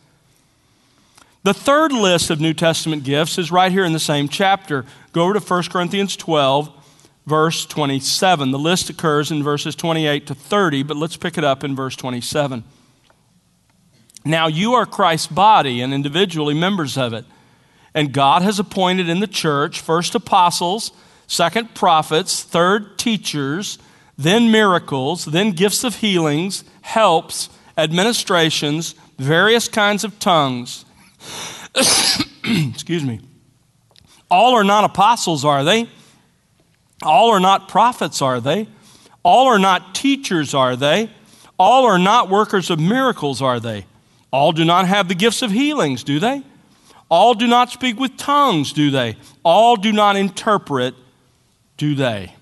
The 1.45 1.55
third 1.55 1.93
list 1.93 2.31
of 2.31 2.41
New 2.41 2.53
Testament 2.53 3.05
gifts 3.05 3.39
is 3.39 3.53
right 3.53 3.71
here 3.71 3.85
in 3.85 3.93
the 3.93 4.01
same 4.01 4.29
chapter. 4.29 4.85
Go 5.13 5.23
over 5.23 5.35
to 5.35 5.41
1 5.41 5.63
Corinthians 5.65 6.17
12, 6.17 6.84
verse 7.27 7.67
27. 7.67 8.51
The 8.51 8.59
list 8.59 8.91
occurs 8.91 9.31
in 9.31 9.43
verses 9.43 9.75
28 9.75 10.27
to 10.27 10.35
30, 10.35 10.83
but 10.83 10.97
let's 10.97 11.17
pick 11.17 11.39
it 11.39 11.45
up 11.45 11.65
in 11.65 11.75
verse 11.75 11.97
27. 11.97 12.65
Now, 14.25 14.47
you 14.47 14.75
are 14.75 14.87
Christ's 14.87 15.27
body 15.27 15.81
and 15.81 15.93
individually 15.93 16.55
members 16.55 16.97
of 16.97 17.13
it. 17.13 17.25
And 17.95 18.13
God 18.13 18.43
has 18.43 18.59
appointed 18.59 19.09
in 19.09 19.21
the 19.21 19.27
church 19.27 19.81
first 19.81 20.15
apostles, 20.15 20.91
second 21.27 21.75
prophets, 21.75 22.43
third 22.43 22.99
teachers, 22.99 23.79
then 24.17 24.51
miracles, 24.51 25.27
then 25.27 25.53
gifts 25.53 25.85
of 25.85 25.97
healings, 25.97 26.65
helps, 26.83 27.51
administrations, 27.77 28.95
various 29.19 29.69
kinds 29.69 30.05
of 30.05 30.19
tongues. 30.19 30.85
Excuse 32.45 33.05
me. 33.05 33.21
All 34.31 34.55
are 34.55 34.65
not 34.65 34.85
apostles, 34.85 35.45
are 35.45 35.65
they? 35.65 35.89
All 37.05 37.31
are 37.31 37.41
not 37.41 37.69
prophets, 37.69 38.23
are 38.23 38.41
they? 38.41 38.67
All 39.23 39.47
are 39.47 39.59
not 39.59 39.95
teachers, 39.95 40.55
are 40.55 40.77
they? 40.77 41.11
All 41.59 41.85
are 41.85 41.99
not 41.99 42.31
workers 42.31 42.71
of 42.71 42.81
miracles, 42.81 43.41
are 43.41 43.61
they? 43.61 43.87
All 44.33 44.53
do 44.53 44.65
not 44.65 44.89
have 44.89 45.09
the 45.09 45.15
gifts 45.15 45.43
of 45.43 45.51
healings, 45.51 46.03
do 46.03 46.19
they? 46.19 46.43
All 47.09 47.35
do 47.35 47.47
not 47.47 47.71
speak 47.71 47.99
with 47.99 48.17
tongues, 48.17 48.73
do 48.73 48.91
they? 48.91 49.17
All 49.45 49.77
do 49.77 49.93
not 49.93 50.17
interpret, 50.17 50.95
do 51.77 51.95
they? 51.95 52.35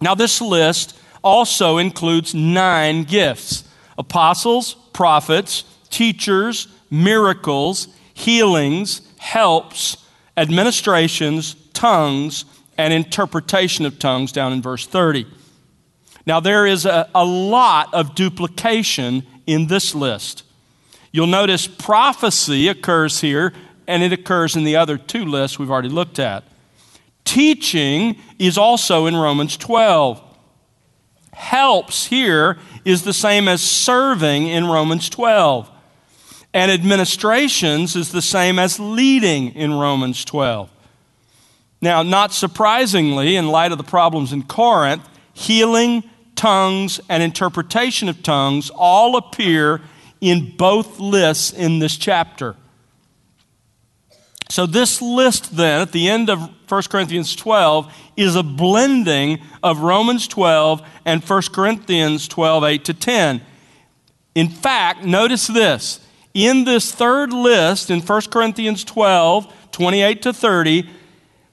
Now, 0.00 0.14
this 0.14 0.40
list 0.40 0.98
also 1.22 1.78
includes 1.78 2.34
nine 2.34 3.04
gifts 3.04 3.64
apostles, 3.98 4.74
prophets, 4.92 5.64
teachers, 5.90 6.68
miracles, 6.90 7.88
healings, 8.14 9.02
helps, 9.18 9.96
administrations, 10.36 11.56
tongues, 11.72 12.44
and 12.78 12.94
interpretation 12.94 13.84
of 13.84 13.98
tongues 13.98 14.30
down 14.30 14.52
in 14.52 14.62
verse 14.62 14.86
30. 14.86 15.26
Now, 16.24 16.40
there 16.40 16.64
is 16.64 16.86
a, 16.86 17.10
a 17.14 17.24
lot 17.24 17.92
of 17.92 18.14
duplication 18.14 19.26
in 19.46 19.66
this 19.66 19.94
list. 19.94 20.44
You'll 21.10 21.26
notice 21.26 21.66
prophecy 21.66 22.68
occurs 22.68 23.20
here, 23.20 23.52
and 23.86 24.02
it 24.02 24.12
occurs 24.12 24.54
in 24.54 24.64
the 24.64 24.76
other 24.76 24.96
two 24.96 25.24
lists 25.24 25.58
we've 25.58 25.70
already 25.70 25.88
looked 25.88 26.18
at. 26.18 26.44
Teaching 27.24 28.16
is 28.38 28.56
also 28.56 29.06
in 29.06 29.16
Romans 29.16 29.56
12. 29.56 30.22
Helps 31.32 32.06
here 32.06 32.58
is 32.84 33.02
the 33.02 33.12
same 33.12 33.48
as 33.48 33.60
serving 33.60 34.46
in 34.46 34.66
Romans 34.66 35.08
12. 35.08 35.70
And 36.54 36.70
administrations 36.70 37.96
is 37.96 38.12
the 38.12 38.22
same 38.22 38.58
as 38.58 38.78
leading 38.78 39.54
in 39.54 39.74
Romans 39.74 40.24
12. 40.24 40.70
Now, 41.80 42.02
not 42.02 42.32
surprisingly, 42.32 43.36
in 43.36 43.48
light 43.48 43.72
of 43.72 43.78
the 43.78 43.84
problems 43.84 44.32
in 44.32 44.42
Corinth, 44.42 45.08
healing, 45.32 46.02
tongues, 46.34 47.00
and 47.08 47.22
interpretation 47.22 48.08
of 48.08 48.22
tongues 48.22 48.70
all 48.74 49.16
appear 49.16 49.80
in 50.20 50.56
both 50.56 50.98
lists 50.98 51.52
in 51.52 51.78
this 51.78 51.96
chapter. 51.96 52.56
So, 54.50 54.66
this 54.66 55.02
list 55.02 55.56
then, 55.56 55.82
at 55.82 55.92
the 55.92 56.08
end 56.08 56.30
of 56.30 56.50
1 56.68 56.82
Corinthians 56.90 57.36
12, 57.36 57.92
is 58.16 58.34
a 58.34 58.42
blending 58.42 59.40
of 59.62 59.80
Romans 59.80 60.26
12 60.26 60.82
and 61.04 61.22
1 61.22 61.42
Corinthians 61.52 62.26
12, 62.26 62.64
8 62.64 62.84
to 62.86 62.94
10. 62.94 63.40
In 64.34 64.48
fact, 64.48 65.04
notice 65.04 65.46
this. 65.46 66.00
In 66.34 66.64
this 66.64 66.92
third 66.92 67.32
list, 67.32 67.90
in 67.90 68.00
1 68.00 68.22
Corinthians 68.30 68.84
12, 68.84 69.52
28 69.70 70.22
to 70.22 70.32
30, 70.32 70.88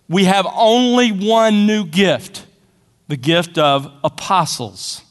we 0.08 0.26
have 0.26 0.48
only 0.54 1.12
one 1.12 1.66
new 1.66 1.86
gift 1.86 2.46
the 3.08 3.18
gift 3.18 3.60
of 3.60 3.92
apostles. 4.04 5.04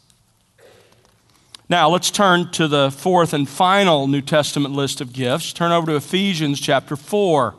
Now, 1.68 1.88
let's 1.88 2.10
turn 2.10 2.50
to 2.52 2.68
the 2.68 2.90
fourth 2.90 3.32
and 3.32 3.48
final 3.48 4.06
New 4.06 4.20
Testament 4.20 4.74
list 4.74 5.00
of 5.00 5.12
gifts. 5.12 5.52
Turn 5.52 5.72
over 5.72 5.86
to 5.86 5.96
Ephesians 5.96 6.60
chapter 6.60 6.96
4. 6.96 7.54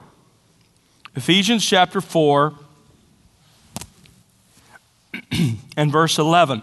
Ephesians 1.16 1.66
chapter 1.66 2.02
4 2.02 2.54
and 5.78 5.92
verse 5.92 6.20
11. 6.20 6.62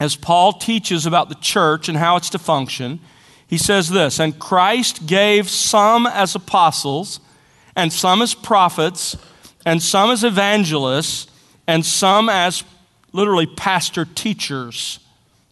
As 0.00 0.16
Paul 0.16 0.54
teaches 0.54 1.04
about 1.04 1.28
the 1.28 1.34
church 1.36 1.88
and 1.88 1.98
how 1.98 2.16
it's 2.16 2.30
to 2.30 2.38
function, 2.38 3.00
he 3.46 3.58
says 3.58 3.90
this 3.90 4.18
And 4.18 4.38
Christ 4.38 5.06
gave 5.06 5.48
some 5.50 6.06
as 6.06 6.34
apostles, 6.34 7.20
and 7.80 7.92
some 7.92 8.20
as 8.20 8.34
prophets, 8.34 9.16
and 9.64 9.82
some 9.82 10.10
as 10.10 10.22
evangelists, 10.22 11.26
and 11.66 11.84
some 11.84 12.28
as 12.28 12.62
literally 13.12 13.46
pastor 13.46 14.04
teachers 14.04 14.98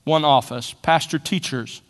one 0.04 0.25
office, 0.25 0.75
pastor 0.82 1.18
teachers. 1.18 1.82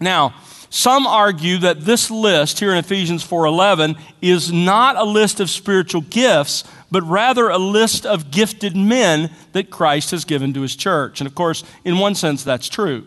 Now, 0.00 0.34
some 0.68 1.06
argue 1.06 1.58
that 1.58 1.82
this 1.82 2.10
list 2.10 2.58
here 2.58 2.70
in 2.72 2.76
Ephesians 2.76 3.22
4:11 3.22 3.96
is 4.20 4.52
not 4.52 4.96
a 4.96 5.04
list 5.04 5.40
of 5.40 5.48
spiritual 5.48 6.02
gifts, 6.02 6.64
but 6.90 7.02
rather 7.02 7.48
a 7.48 7.58
list 7.58 8.04
of 8.04 8.30
gifted 8.30 8.76
men 8.76 9.30
that 9.52 9.70
Christ 9.70 10.10
has 10.10 10.24
given 10.24 10.52
to 10.54 10.60
his 10.60 10.76
church. 10.76 11.20
And 11.20 11.26
of 11.26 11.34
course, 11.34 11.64
in 11.84 11.98
one 11.98 12.14
sense 12.14 12.44
that's 12.44 12.68
true. 12.68 13.06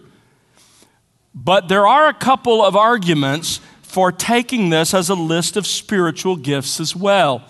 But 1.36 1.68
there 1.68 1.88
are 1.88 2.08
a 2.08 2.14
couple 2.14 2.64
of 2.64 2.76
arguments 2.76 3.60
for 3.90 4.12
taking 4.12 4.70
this 4.70 4.94
as 4.94 5.10
a 5.10 5.16
list 5.16 5.58
of 5.58 5.66
spiritual 5.66 6.36
gifts 6.36 6.80
as 6.80 6.96
well. 6.96 7.44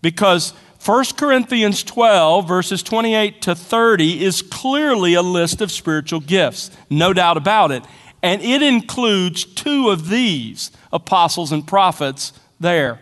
Because 0.00 0.52
1 0.86 1.04
Corinthians 1.16 1.82
12, 1.82 2.46
verses 2.46 2.80
28 2.80 3.42
to 3.42 3.56
30, 3.56 4.24
is 4.24 4.40
clearly 4.40 5.14
a 5.14 5.20
list 5.20 5.60
of 5.60 5.72
spiritual 5.72 6.20
gifts, 6.20 6.70
no 6.88 7.12
doubt 7.12 7.36
about 7.36 7.72
it. 7.72 7.82
And 8.22 8.40
it 8.40 8.62
includes 8.62 9.44
two 9.44 9.90
of 9.90 10.08
these 10.08 10.70
apostles 10.92 11.50
and 11.50 11.66
prophets 11.66 12.32
there. 12.60 13.00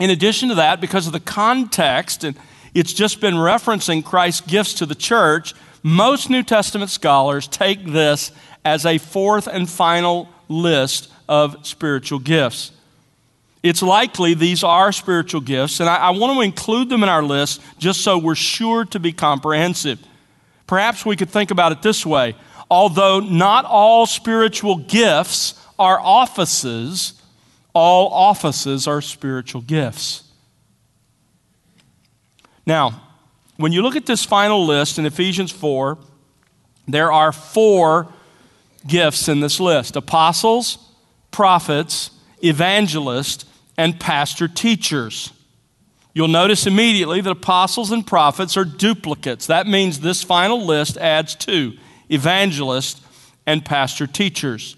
In 0.00 0.10
addition 0.10 0.48
to 0.48 0.56
that, 0.56 0.80
because 0.80 1.06
of 1.06 1.12
the 1.12 1.20
context, 1.20 2.24
and 2.24 2.36
it's 2.74 2.92
just 2.92 3.20
been 3.20 3.34
referencing 3.34 4.04
Christ's 4.04 4.40
gifts 4.40 4.74
to 4.74 4.86
the 4.86 4.96
church, 4.96 5.54
most 5.84 6.30
New 6.30 6.42
Testament 6.42 6.90
scholars 6.90 7.46
take 7.46 7.86
this 7.86 8.32
as 8.64 8.84
a 8.84 8.98
fourth 8.98 9.46
and 9.46 9.70
final 9.70 10.33
list 10.48 11.10
of 11.28 11.66
spiritual 11.66 12.18
gifts. 12.18 12.72
It's 13.62 13.82
likely 13.82 14.34
these 14.34 14.62
are 14.62 14.92
spiritual 14.92 15.40
gifts, 15.40 15.80
and 15.80 15.88
I, 15.88 15.96
I 15.96 16.10
want 16.10 16.34
to 16.36 16.42
include 16.42 16.90
them 16.90 17.02
in 17.02 17.08
our 17.08 17.22
list 17.22 17.62
just 17.78 18.02
so 18.02 18.18
we're 18.18 18.34
sure 18.34 18.84
to 18.86 19.00
be 19.00 19.12
comprehensive. 19.12 19.98
Perhaps 20.66 21.06
we 21.06 21.16
could 21.16 21.30
think 21.30 21.50
about 21.50 21.72
it 21.72 21.82
this 21.82 22.04
way 22.04 22.34
although 22.70 23.20
not 23.20 23.64
all 23.66 24.06
spiritual 24.06 24.76
gifts 24.76 25.54
are 25.78 26.00
offices, 26.00 27.20
all 27.72 28.08
offices 28.08 28.86
are 28.88 29.00
spiritual 29.00 29.60
gifts. 29.60 30.24
Now, 32.66 33.02
when 33.56 33.70
you 33.72 33.82
look 33.82 33.96
at 33.96 34.06
this 34.06 34.24
final 34.24 34.64
list 34.66 34.98
in 34.98 35.06
Ephesians 35.06 35.52
4, 35.52 35.98
There 36.86 37.10
are 37.10 37.32
four 37.32 38.08
gifts 38.86 39.28
in 39.28 39.40
this 39.40 39.60
list 39.60 39.96
apostles, 39.96 40.78
prophets, 41.30 42.10
evangelists, 42.42 43.44
and 43.76 43.98
pastor 43.98 44.48
teachers. 44.48 45.32
You'll 46.12 46.28
notice 46.28 46.66
immediately 46.66 47.20
that 47.20 47.30
apostles 47.30 47.90
and 47.90 48.06
prophets 48.06 48.56
are 48.56 48.64
duplicates. 48.64 49.48
That 49.48 49.66
means 49.66 49.98
this 49.98 50.22
final 50.22 50.64
list 50.64 50.96
adds 50.96 51.34
two 51.34 51.76
evangelists 52.08 53.00
and 53.46 53.64
pastor 53.64 54.06
teachers. 54.06 54.76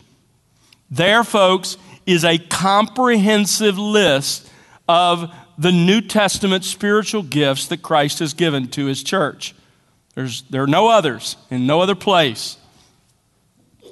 There, 0.91 1.25
folks, 1.25 1.77
is 2.07 2.25
a 2.25 2.39
comprehensive 2.39 3.79
list 3.79 4.51
of 4.89 5.33
the 5.59 5.73
New 5.73 6.01
Testament 6.01 6.65
spiritual 6.65 7.23
gifts 7.23 7.67
that 7.67 7.83
Christ 7.83 8.21
has 8.21 8.33
given 8.33 8.69
to 8.69 8.87
his 8.87 9.03
church. 9.03 9.55
There's, 10.15 10.43
there 10.43 10.63
are 10.63 10.69
no 10.69 10.89
others 10.89 11.37
in 11.51 11.67
no 11.67 11.81
other 11.81 11.95
place. 11.95 12.57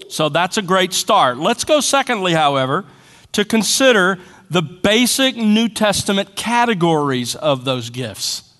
So 0.08 0.28
that's 0.28 0.56
a 0.56 0.62
great 0.62 0.92
start. 0.92 1.38
Let's 1.38 1.64
go, 1.64 1.80
secondly, 1.80 2.32
however, 2.32 2.84
to 3.32 3.44
consider 3.44 4.18
the 4.50 4.62
basic 4.62 5.36
New 5.36 5.68
Testament 5.68 6.36
categories 6.36 7.34
of 7.34 7.64
those 7.64 7.90
gifts. 7.90 8.54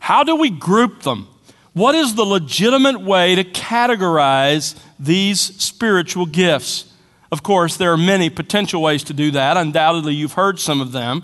How 0.00 0.22
do 0.22 0.36
we 0.36 0.50
group 0.50 1.02
them? 1.02 1.28
What 1.72 1.94
is 1.94 2.14
the 2.14 2.24
legitimate 2.24 3.00
way 3.00 3.34
to 3.34 3.44
categorize 3.44 4.78
these 4.98 5.40
spiritual 5.40 6.26
gifts? 6.26 6.92
Of 7.30 7.42
course, 7.42 7.76
there 7.76 7.92
are 7.92 7.98
many 7.98 8.30
potential 8.30 8.80
ways 8.80 9.04
to 9.04 9.12
do 9.12 9.30
that. 9.32 9.56
Undoubtedly, 9.56 10.14
you've 10.14 10.32
heard 10.32 10.58
some 10.58 10.80
of 10.80 10.92
them. 10.92 11.22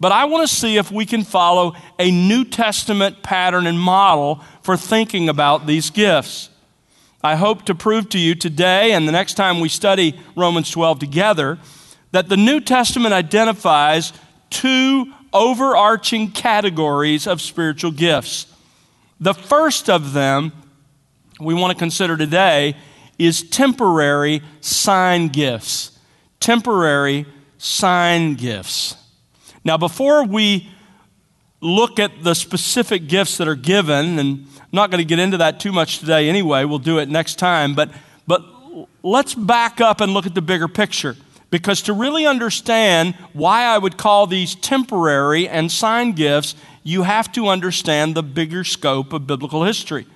But 0.00 0.12
I 0.12 0.24
want 0.24 0.48
to 0.48 0.54
see 0.54 0.76
if 0.76 0.90
we 0.90 1.06
can 1.06 1.22
follow 1.22 1.74
a 1.98 2.10
New 2.10 2.44
Testament 2.44 3.22
pattern 3.22 3.66
and 3.66 3.78
model 3.78 4.42
for 4.62 4.76
thinking 4.76 5.28
about 5.28 5.66
these 5.66 5.90
gifts. 5.90 6.50
I 7.24 7.36
hope 7.36 7.64
to 7.64 7.74
prove 7.74 8.10
to 8.10 8.18
you 8.18 8.34
today 8.34 8.92
and 8.92 9.08
the 9.08 9.12
next 9.12 9.32
time 9.32 9.58
we 9.58 9.70
study 9.70 10.20
Romans 10.36 10.70
12 10.70 10.98
together 10.98 11.58
that 12.10 12.28
the 12.28 12.36
New 12.36 12.60
Testament 12.60 13.14
identifies 13.14 14.12
two 14.50 15.10
overarching 15.32 16.32
categories 16.32 17.26
of 17.26 17.40
spiritual 17.40 17.92
gifts. 17.92 18.46
The 19.20 19.32
first 19.32 19.88
of 19.88 20.12
them 20.12 20.52
we 21.40 21.54
want 21.54 21.72
to 21.72 21.78
consider 21.78 22.18
today 22.18 22.76
is 23.18 23.42
temporary 23.48 24.42
sign 24.60 25.28
gifts. 25.28 25.98
Temporary 26.40 27.24
sign 27.56 28.34
gifts. 28.34 28.96
Now, 29.64 29.78
before 29.78 30.26
we 30.26 30.68
look 31.62 31.98
at 31.98 32.22
the 32.22 32.34
specific 32.34 33.08
gifts 33.08 33.38
that 33.38 33.48
are 33.48 33.54
given, 33.54 34.18
and 34.18 34.46
not 34.74 34.90
going 34.90 34.98
to 34.98 35.04
get 35.04 35.18
into 35.18 35.38
that 35.38 35.60
too 35.60 35.72
much 35.72 35.98
today 35.98 36.28
anyway, 36.28 36.64
we'll 36.64 36.78
do 36.78 36.98
it 36.98 37.08
next 37.08 37.38
time, 37.38 37.74
but, 37.74 37.90
but 38.26 38.44
let's 39.02 39.34
back 39.34 39.80
up 39.80 40.00
and 40.00 40.12
look 40.12 40.26
at 40.26 40.34
the 40.34 40.42
bigger 40.42 40.68
picture. 40.68 41.16
Because 41.50 41.82
to 41.82 41.92
really 41.92 42.26
understand 42.26 43.14
why 43.32 43.62
I 43.62 43.78
would 43.78 43.96
call 43.96 44.26
these 44.26 44.56
temporary 44.56 45.48
and 45.48 45.70
sign 45.70 46.12
gifts, 46.12 46.56
you 46.82 47.04
have 47.04 47.30
to 47.32 47.46
understand 47.46 48.14
the 48.14 48.22
bigger 48.22 48.64
scope 48.64 49.12
of 49.12 49.26
biblical 49.26 49.64
history. 49.64 50.06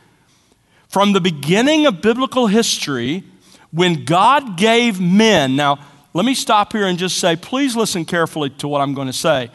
From 0.88 1.12
the 1.12 1.20
beginning 1.20 1.86
of 1.86 2.02
biblical 2.02 2.46
history, 2.48 3.22
when 3.70 4.04
God 4.04 4.56
gave 4.56 5.00
men, 5.00 5.54
now 5.54 5.78
let 6.14 6.24
me 6.24 6.34
stop 6.34 6.72
here 6.72 6.86
and 6.86 6.98
just 6.98 7.18
say, 7.18 7.36
please 7.36 7.76
listen 7.76 8.04
carefully 8.04 8.50
to 8.50 8.66
what 8.66 8.80
I'm 8.80 8.94
going 8.94 9.06
to 9.06 9.12
say. 9.12 9.50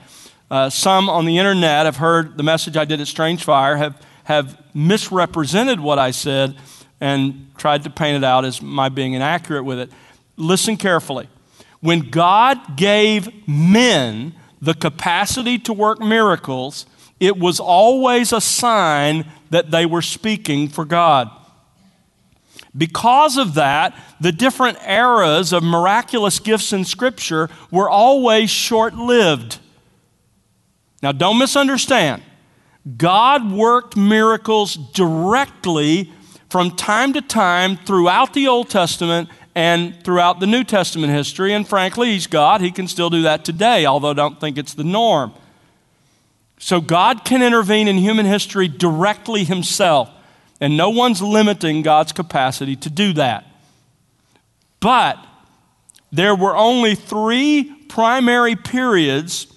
Uh, 0.50 0.70
some 0.70 1.10
on 1.10 1.26
the 1.26 1.38
internet 1.40 1.86
have 1.86 1.98
heard 1.98 2.38
the 2.38 2.44
message 2.44 2.78
I 2.78 2.86
did 2.86 3.02
at 3.02 3.08
Strange 3.08 3.44
Fire, 3.44 3.76
have, 3.76 4.00
have 4.24 4.62
misrepresented 4.74 5.80
what 5.80 6.00
I 6.00 6.12
said 6.12 6.56
and 7.00 7.52
tried 7.58 7.84
to 7.84 7.90
paint 7.90 8.18
it 8.18 8.24
out 8.24 8.46
as 8.46 8.62
my 8.62 8.90
being 8.90 9.14
inaccurate 9.14 9.64
with 9.64 9.80
it. 9.80 9.92
Listen 10.38 10.78
carefully. 10.78 11.28
When 11.82 12.10
God 12.10 12.78
gave 12.78 13.48
men 13.48 14.34
the 14.62 14.74
capacity 14.74 15.60
to 15.60 15.74
work 15.74 16.00
miracles, 16.00 16.86
it 17.20 17.38
was 17.38 17.60
always 17.60 18.32
a 18.32 18.40
sign 18.40 19.30
that 19.50 19.72
they 19.72 19.86
were 19.86 20.02
speaking 20.02 20.70
for 20.70 20.86
God. 20.86 21.30
Because 22.76 23.38
of 23.38 23.54
that, 23.56 23.98
the 24.20 24.32
different 24.32 24.78
eras 24.86 25.54
of 25.54 25.62
miraculous 25.62 26.40
gifts 26.40 26.74
in 26.74 26.86
Scripture 26.86 27.50
were 27.70 27.90
always 27.90 28.50
short 28.50 28.96
lived. 28.96 29.60
Now, 31.04 31.12
don't 31.12 31.38
misunderstand. 31.38 32.24
God 32.98 33.52
worked 33.52 33.96
miracles 33.96 34.76
directly 34.76 36.12
from 36.50 36.72
time 36.72 37.14
to 37.14 37.22
time 37.22 37.78
throughout 37.78 38.34
the 38.34 38.48
Old 38.48 38.70
Testament 38.70 39.30
and 39.56 40.04
throughout 40.04 40.40
the 40.40 40.48
New 40.48 40.64
Testament 40.64 41.14
history. 41.14 41.54
And 41.54 41.68
frankly, 41.68 42.12
He's 42.12 42.28
God. 42.28 42.62
He 42.62 42.72
can 42.72 42.88
still 42.88 43.10
do 43.10 43.22
that 43.22 43.46
today, 43.46 43.86
although 43.86 44.14
don't 44.14 44.40
think 44.40 44.58
it's 44.58 44.74
the 44.74 44.84
norm. 44.84 45.34
So, 46.60 46.82
God 46.82 47.26
can 47.26 47.42
intervene 47.42 47.88
in 47.88 47.98
human 47.98 48.26
history 48.26 48.68
directly 48.68 49.44
Himself. 49.44 50.10
And 50.62 50.78
no 50.78 50.90
one's 50.90 51.22
limiting 51.22 51.82
God's 51.82 52.14
capacity 52.14 52.76
to 52.78 52.90
do 52.90 53.14
that. 53.14 53.46
But 54.80 55.18
there 56.12 56.36
were 56.36 56.56
only 56.56 56.96
three 56.96 57.64
primary 57.90 58.56
periods 58.56 59.53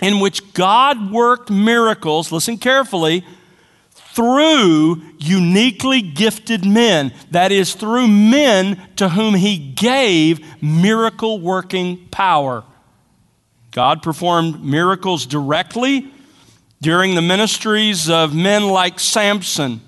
in 0.00 0.20
which 0.20 0.52
God 0.52 1.10
worked 1.10 1.50
miracles, 1.50 2.30
listen 2.32 2.58
carefully, 2.58 3.24
through 3.90 5.02
uniquely 5.18 6.02
gifted 6.02 6.64
men. 6.64 7.12
That 7.30 7.52
is, 7.52 7.74
through 7.74 8.08
men 8.08 8.80
to 8.96 9.10
whom 9.10 9.34
He 9.34 9.58
gave 9.58 10.62
miracle 10.62 11.40
working 11.40 12.08
power. 12.10 12.64
God 13.70 14.02
performed 14.02 14.64
miracles 14.64 15.26
directly 15.26 16.10
during 16.80 17.14
the 17.14 17.22
ministries 17.22 18.08
of 18.08 18.34
men 18.34 18.66
like 18.68 18.98
Samson, 18.98 19.80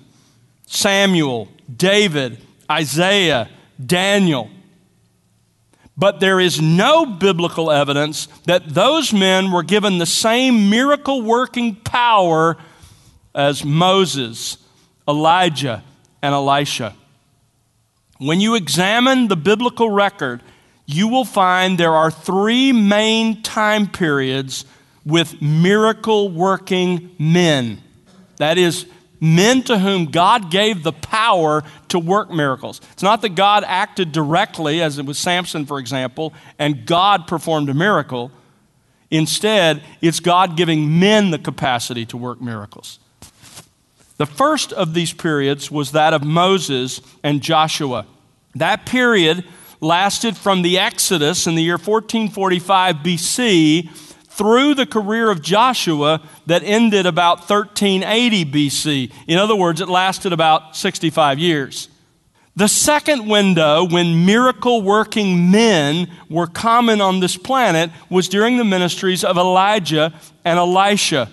Samuel, 0.65 1.49
David, 1.73 2.37
Isaiah, 2.69 3.49
Daniel. 3.83 4.49
But 6.01 6.19
there 6.19 6.39
is 6.39 6.59
no 6.59 7.05
biblical 7.05 7.69
evidence 7.69 8.25
that 8.45 8.67
those 8.73 9.13
men 9.13 9.51
were 9.51 9.61
given 9.61 9.99
the 9.99 10.07
same 10.07 10.67
miracle 10.67 11.21
working 11.21 11.75
power 11.75 12.57
as 13.35 13.63
Moses, 13.63 14.57
Elijah, 15.07 15.83
and 16.23 16.33
Elisha. 16.33 16.95
When 18.17 18.41
you 18.41 18.55
examine 18.55 19.27
the 19.27 19.35
biblical 19.35 19.91
record, 19.91 20.41
you 20.87 21.07
will 21.07 21.23
find 21.23 21.77
there 21.77 21.93
are 21.93 22.09
three 22.09 22.71
main 22.71 23.43
time 23.43 23.87
periods 23.87 24.65
with 25.05 25.39
miracle 25.39 26.29
working 26.29 27.11
men. 27.19 27.79
That 28.37 28.57
is, 28.57 28.87
men 29.21 29.61
to 29.61 29.77
whom 29.77 30.07
God 30.07 30.49
gave 30.49 30.83
the 30.83 30.91
power 30.91 31.63
to 31.89 31.99
work 31.99 32.31
miracles. 32.31 32.81
It's 32.91 33.03
not 33.03 33.21
that 33.21 33.35
God 33.35 33.63
acted 33.65 34.11
directly, 34.11 34.81
as 34.81 34.97
it 34.97 35.05
was 35.05 35.19
Samson, 35.19 35.65
for 35.65 35.79
example, 35.79 36.33
and 36.57 36.85
God 36.85 37.27
performed 37.27 37.69
a 37.69 37.73
miracle. 37.73 38.31
Instead, 39.11 39.83
it's 40.01 40.19
God 40.19 40.57
giving 40.57 40.99
men 40.99 41.29
the 41.29 41.37
capacity 41.37 42.05
to 42.07 42.17
work 42.17 42.41
miracles. 42.41 42.99
The 44.17 44.25
first 44.25 44.73
of 44.73 44.93
these 44.93 45.13
periods 45.13 45.69
was 45.69 45.91
that 45.91 46.13
of 46.13 46.23
Moses 46.23 47.01
and 47.23 47.41
Joshua. 47.41 48.07
That 48.55 48.85
period 48.85 49.45
lasted 49.79 50.37
from 50.37 50.61
the 50.61 50.77
Exodus 50.77 51.47
in 51.47 51.55
the 51.55 51.63
year 51.63 51.77
1445 51.77 52.97
BC 52.97 54.10
through 54.41 54.73
the 54.73 54.87
career 54.87 55.29
of 55.29 55.39
Joshua 55.39 56.19
that 56.47 56.63
ended 56.63 57.05
about 57.05 57.47
1380 57.47 58.45
BC. 58.45 59.11
In 59.27 59.37
other 59.37 59.55
words, 59.55 59.81
it 59.81 59.87
lasted 59.87 60.33
about 60.33 60.75
65 60.75 61.37
years. 61.37 61.89
The 62.55 62.67
second 62.67 63.27
window 63.27 63.87
when 63.87 64.25
miracle 64.25 64.81
working 64.81 65.51
men 65.51 66.09
were 66.27 66.47
common 66.47 67.01
on 67.01 67.19
this 67.19 67.37
planet 67.37 67.91
was 68.09 68.27
during 68.27 68.57
the 68.57 68.63
ministries 68.63 69.23
of 69.23 69.37
Elijah 69.37 70.11
and 70.43 70.57
Elisha. 70.57 71.29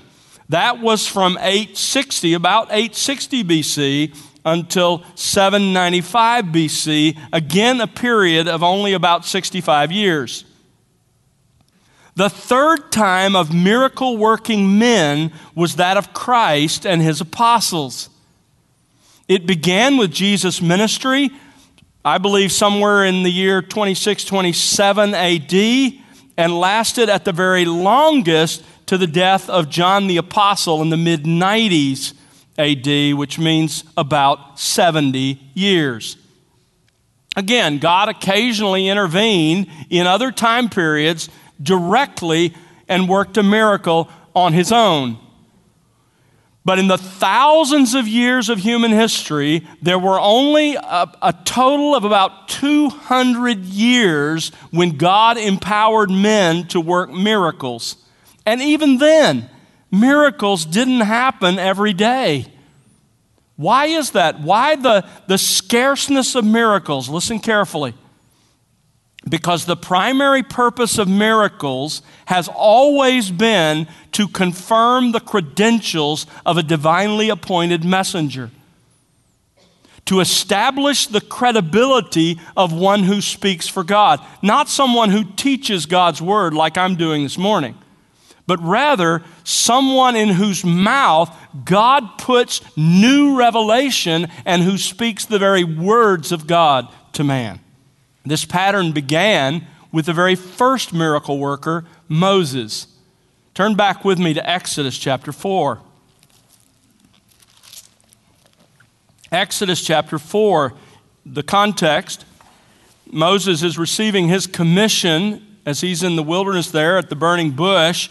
That 0.51 0.83
was 0.83 1.07
from 1.07 1.39
860, 1.39 2.35
about 2.35 2.67
860 2.67 3.43
BC, 3.43 4.17
until 4.45 5.03
795 5.15 6.45
BC, 6.45 7.19
again 7.33 7.81
a 7.81 7.87
period 7.87 8.49
of 8.49 8.63
only 8.63 8.93
about 8.93 9.25
65 9.25 9.93
years. 9.93 10.45
The 12.19 12.29
third 12.29 12.91
time 12.91 13.37
of 13.37 13.55
miracle 13.55 14.17
working 14.17 14.77
men 14.77 15.31
was 15.55 15.77
that 15.77 15.97
of 15.97 16.13
Christ 16.13 16.85
and 16.85 17.01
his 17.01 17.21
apostles. 17.21 18.11
It 19.29 19.47
began 19.47 19.97
with 19.97 20.11
Jesus' 20.11 20.61
ministry, 20.61 21.31
I 22.05 22.19
believe 22.19 22.51
somewhere 22.51 23.05
in 23.05 23.23
the 23.23 23.31
year 23.31 23.63
26, 23.63 24.25
27 24.25 25.15
AD, 25.15 25.55
and 26.37 26.59
lasted 26.59 27.09
at 27.09 27.25
the 27.25 27.31
very 27.31 27.65
longest 27.65 28.65
to 28.87 28.99
the 28.99 29.07
death 29.07 29.49
of 29.49 29.69
John 29.69 30.09
the 30.09 30.17
Apostle 30.17 30.83
in 30.83 30.91
the 30.91 30.97
mid 30.97 31.23
90s 31.23 32.15
AD, 32.59 33.17
which 33.17 33.39
means 33.39 33.85
about 33.97 34.59
70 34.59 35.41
years. 35.55 36.17
Again, 37.37 37.79
God 37.79 38.09
occasionally 38.09 38.89
intervened 38.89 39.69
in 39.89 40.09
other 40.09 40.33
time 40.33 40.69
periods 40.69 41.29
directly 41.63 42.55
and 42.89 43.09
worked 43.09 43.37
a 43.37 43.43
miracle 43.43 44.09
on 44.35 44.53
his 44.53 44.73
own. 44.73 45.19
But 46.65 46.79
in 46.79 46.87
the 46.87 46.99
thousands 46.99 47.95
of 47.95 48.07
years 48.07 48.51
of 48.51 48.59
human 48.59 48.91
history, 48.91 49.67
there 49.81 49.99
were 49.99 50.21
only 50.21 50.75
a, 50.75 51.11
a, 51.23 51.35
total 51.45 51.95
of 51.95 52.05
about 52.05 52.49
200 52.49 53.61
years 53.65 54.51
when 54.71 54.99
God 54.99 55.39
empowered 55.39 56.11
men 56.11 56.67
to 56.69 56.79
work 56.79 57.11
miracles. 57.11 57.97
And 58.45 58.61
even 58.61 58.99
then, 58.99 59.49
miracles 59.91 60.67
didn't 60.67 61.01
happen 61.01 61.59
every 61.59 61.95
day. 61.95 62.47
Why 63.57 63.87
is 63.87 64.11
that? 64.11 64.41
Why 64.41 64.77
the, 64.77 65.09
the 65.27 65.39
scarceness 65.39 66.35
of 66.35 66.45
miracles? 66.45 67.09
Listen 67.09 67.39
carefully. 67.39 67.95
Because 69.29 69.67
the 69.67 69.77
primary 69.77 70.43
purpose 70.43 70.97
of 70.97 71.09
miracles 71.09 72.03
has 72.27 72.49
always 72.49 73.31
been 73.31 73.87
to 74.13 74.29
confirm 74.29 75.13
the 75.13 75.21
credentials 75.21 76.27
of 76.47 76.57
a 76.57 76.63
divinely 76.63 77.29
appointed 77.29 77.85
messenger, 77.85 78.51
to 80.07 80.21
establish 80.21 81.07
the 81.07 81.21
credibility 81.21 82.41
of 82.57 82.73
one 82.73 83.03
who 83.03 83.21
speaks 83.21 83.69
for 83.69 83.85
God, 83.85 84.21
not 84.41 84.69
someone 84.69 85.11
who 85.11 85.25
teaches 85.25 85.85
God's 85.85 86.23
word 86.23 86.55
like 86.55 86.79
I'm 86.79 86.97
doing 86.97 87.25
this 87.25 87.37
morning, 87.37 87.77
but 88.47 88.59
rather 88.63 89.23
someone 89.45 90.17
in 90.17 90.31
whose 90.31 90.65
mouth 90.65 91.37
God 91.67 92.17
puts 92.17 92.63
new 92.79 93.37
revelation 93.37 94.29
and 94.47 94.63
who 94.63 94.79
speaks 94.79 95.27
the 95.27 95.39
very 95.39 95.65
words 95.65 96.33
of 96.33 96.47
God 96.47 96.89
to 97.13 97.25
man. 97.25 97.61
This 98.29 98.45
pattern 98.45 98.93
began 98.93 99.67
with 99.91 100.07
the 100.07 100.13
very 100.13 100.35
first 100.35 100.93
miracle 100.93 101.39
worker, 101.39 101.87
Moses. 102.09 102.87
Turn 103.55 103.75
back 103.75 104.05
with 104.05 104.19
me 104.19 104.35
to 104.35 104.49
Exodus 104.51 104.99
chapter 104.99 105.33
4. 105.33 105.81
Exodus 109.33 109.83
chapter 109.83 110.19
4, 110.19 110.75
the 111.25 111.43
context 111.43 112.25
Moses 113.11 113.63
is 113.63 113.79
receiving 113.79 114.29
his 114.29 114.47
commission 114.47 115.59
as 115.65 115.81
he's 115.81 116.03
in 116.03 116.17
the 116.17 116.23
wilderness 116.23 116.71
there 116.71 116.99
at 116.99 117.09
the 117.09 117.17
burning 117.17 117.53
bush 117.53 118.11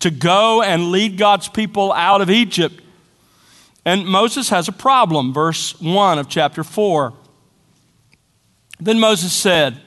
to 0.00 0.10
go 0.10 0.62
and 0.62 0.90
lead 0.90 1.18
God's 1.18 1.48
people 1.48 1.92
out 1.92 2.22
of 2.22 2.30
Egypt. 2.30 2.80
And 3.84 4.06
Moses 4.06 4.48
has 4.48 4.68
a 4.68 4.72
problem, 4.72 5.34
verse 5.34 5.78
1 5.80 6.18
of 6.18 6.28
chapter 6.28 6.64
4. 6.64 7.12
Then 8.80 9.00
Moses 9.00 9.32
said, 9.32 9.80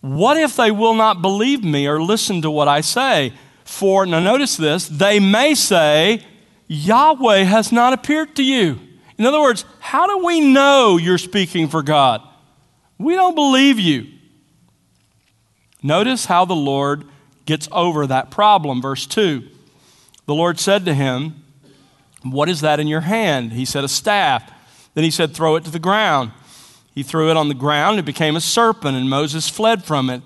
What 0.00 0.36
if 0.36 0.56
they 0.56 0.70
will 0.70 0.94
not 0.94 1.22
believe 1.22 1.62
me 1.62 1.86
or 1.86 2.02
listen 2.02 2.42
to 2.42 2.50
what 2.50 2.68
I 2.68 2.80
say? 2.80 3.32
For, 3.64 4.04
now 4.06 4.20
notice 4.20 4.56
this, 4.56 4.88
they 4.88 5.18
may 5.20 5.54
say, 5.54 6.24
Yahweh 6.66 7.44
has 7.44 7.72
not 7.72 7.92
appeared 7.92 8.36
to 8.36 8.42
you. 8.42 8.78
In 9.16 9.26
other 9.26 9.40
words, 9.40 9.64
how 9.80 10.06
do 10.06 10.24
we 10.24 10.40
know 10.40 10.96
you're 10.96 11.18
speaking 11.18 11.68
for 11.68 11.82
God? 11.82 12.22
We 12.98 13.14
don't 13.14 13.34
believe 13.34 13.78
you. 13.78 14.06
Notice 15.82 16.26
how 16.26 16.44
the 16.44 16.54
Lord 16.54 17.04
gets 17.46 17.68
over 17.70 18.06
that 18.06 18.30
problem. 18.30 18.80
Verse 18.80 19.06
2 19.06 19.42
The 20.26 20.34
Lord 20.34 20.58
said 20.58 20.84
to 20.86 20.94
him, 20.94 21.44
What 22.22 22.48
is 22.48 22.60
that 22.62 22.80
in 22.80 22.86
your 22.86 23.02
hand? 23.02 23.52
He 23.52 23.64
said, 23.64 23.84
A 23.84 23.88
staff. 23.88 24.50
Then 24.94 25.04
he 25.04 25.10
said, 25.10 25.34
Throw 25.34 25.56
it 25.56 25.64
to 25.64 25.70
the 25.70 25.78
ground. 25.78 26.32
He 26.94 27.02
threw 27.02 27.30
it 27.30 27.36
on 27.36 27.48
the 27.48 27.54
ground, 27.54 27.98
it 27.98 28.04
became 28.04 28.36
a 28.36 28.40
serpent, 28.40 28.96
and 28.96 29.10
Moses 29.10 29.48
fled 29.48 29.84
from 29.84 30.08
it. 30.10 30.22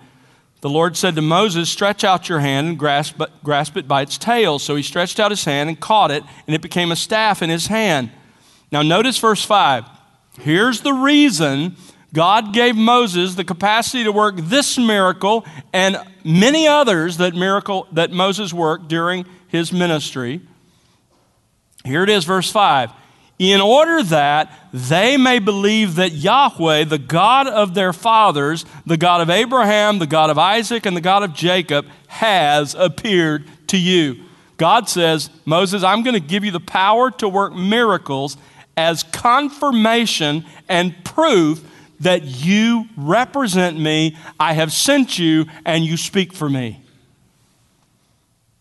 The 0.61 0.69
Lord 0.69 0.97
said 0.97 1.15
to 1.15 1.23
Moses, 1.23 1.71
Stretch 1.71 2.05
out 2.05 2.29
your 2.29 2.41
hand 2.41 2.69
and 2.69 2.79
grasp, 2.79 3.21
grasp 3.43 3.77
it 3.77 3.89
by 3.89 4.03
its 4.03 4.19
tail. 4.19 4.59
So 4.59 4.75
he 4.77 4.83
stretched 4.83 5.19
out 5.19 5.31
his 5.31 5.45
hand 5.45 5.69
and 5.69 5.81
caught 5.81 6.11
it, 6.11 6.23
and 6.47 6.55
it 6.55 6.61
became 6.61 6.93
a 6.93 6.97
staff 6.97 7.43
in 7.43 7.49
his 7.49 7.69
hand. 7.69 8.11
Now, 8.71 8.83
notice 8.83 9.19
verse 9.19 9.45
5. 9.45 9.85
Here's 10.41 10.83
the 10.83 10.93
reason 10.93 11.77
God 12.13 12.53
gave 12.53 12.77
Moses 12.77 13.35
the 13.35 13.45
capacity 13.45 14.05
to 14.05 14.13
work 14.13 14.37
this 14.37 14.77
miracle 14.77 15.47
and 15.73 15.97
many 16.25 16.67
others 16.67 17.17
that 17.19 17.35
miracle 17.35 17.87
that 17.93 18.11
Moses 18.11 18.53
worked 18.53 18.89
during 18.89 19.27
his 19.47 19.73
ministry. 19.73 20.41
Here 21.85 22.03
it 22.03 22.11
is, 22.11 22.25
verse 22.25 22.51
5 22.51 22.91
in 23.39 23.61
order 23.61 24.03
that 24.03 24.53
they 24.73 25.17
may 25.17 25.39
believe 25.39 25.95
that 25.95 26.13
Yahweh, 26.13 26.85
the 26.85 26.99
God 26.99 27.47
of 27.47 27.75
their 27.75 27.93
fathers, 27.93 28.65
the 28.85 28.97
God 28.97 29.21
of 29.21 29.31
Abraham, 29.31 29.99
the 29.99 30.07
God 30.07 30.31
of 30.31 30.39
Isaac, 30.39 30.87
and 30.87 30.97
the 30.97 31.01
God 31.01 31.23
of 31.23 31.35
Jacob, 31.35 31.87
has 32.09 32.75
appeared 32.75 33.45
to 33.69 33.79
you. 33.79 34.25
God 34.57 34.89
says, 34.89 35.31
Moses, 35.45 35.85
I'm 35.85 36.03
going 36.03 36.15
to 36.15 36.21
give 36.21 36.45
you 36.45 36.51
the 36.51 36.59
power 36.59 37.13
to 37.13 37.29
work 37.29 37.55
miracles 37.55 38.37
as 38.77 39.05
confirmation 39.05 40.45
and 40.69 41.05
proof 41.05 41.65
that 42.01 42.23
you 42.25 42.87
represent 42.97 43.79
me, 43.79 44.17
I 44.39 44.53
have 44.53 44.73
sent 44.73 45.19
you, 45.19 45.47
and 45.65 45.85
you 45.85 45.97
speak 45.97 46.33
for 46.33 46.49
me. 46.49 46.81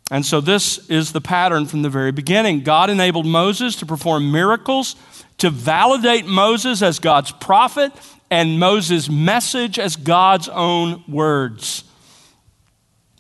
And 0.10 0.26
so, 0.26 0.40
this 0.40 0.90
is 0.90 1.12
the 1.12 1.22
pattern 1.22 1.66
from 1.66 1.82
the 1.82 1.90
very 1.90 2.12
beginning. 2.12 2.62
God 2.62 2.90
enabled 2.90 3.26
Moses 3.26 3.76
to 3.78 3.86
perform 3.86 4.32
miracles 4.32 4.96
to 5.38 5.50
validate 5.50 6.26
Moses 6.26 6.82
as 6.82 7.00
God's 7.00 7.32
prophet 7.32 7.92
and 8.30 8.60
Moses' 8.60 9.10
message 9.10 9.80
as 9.80 9.96
God's 9.96 10.50
own 10.50 11.04
words. 11.08 11.84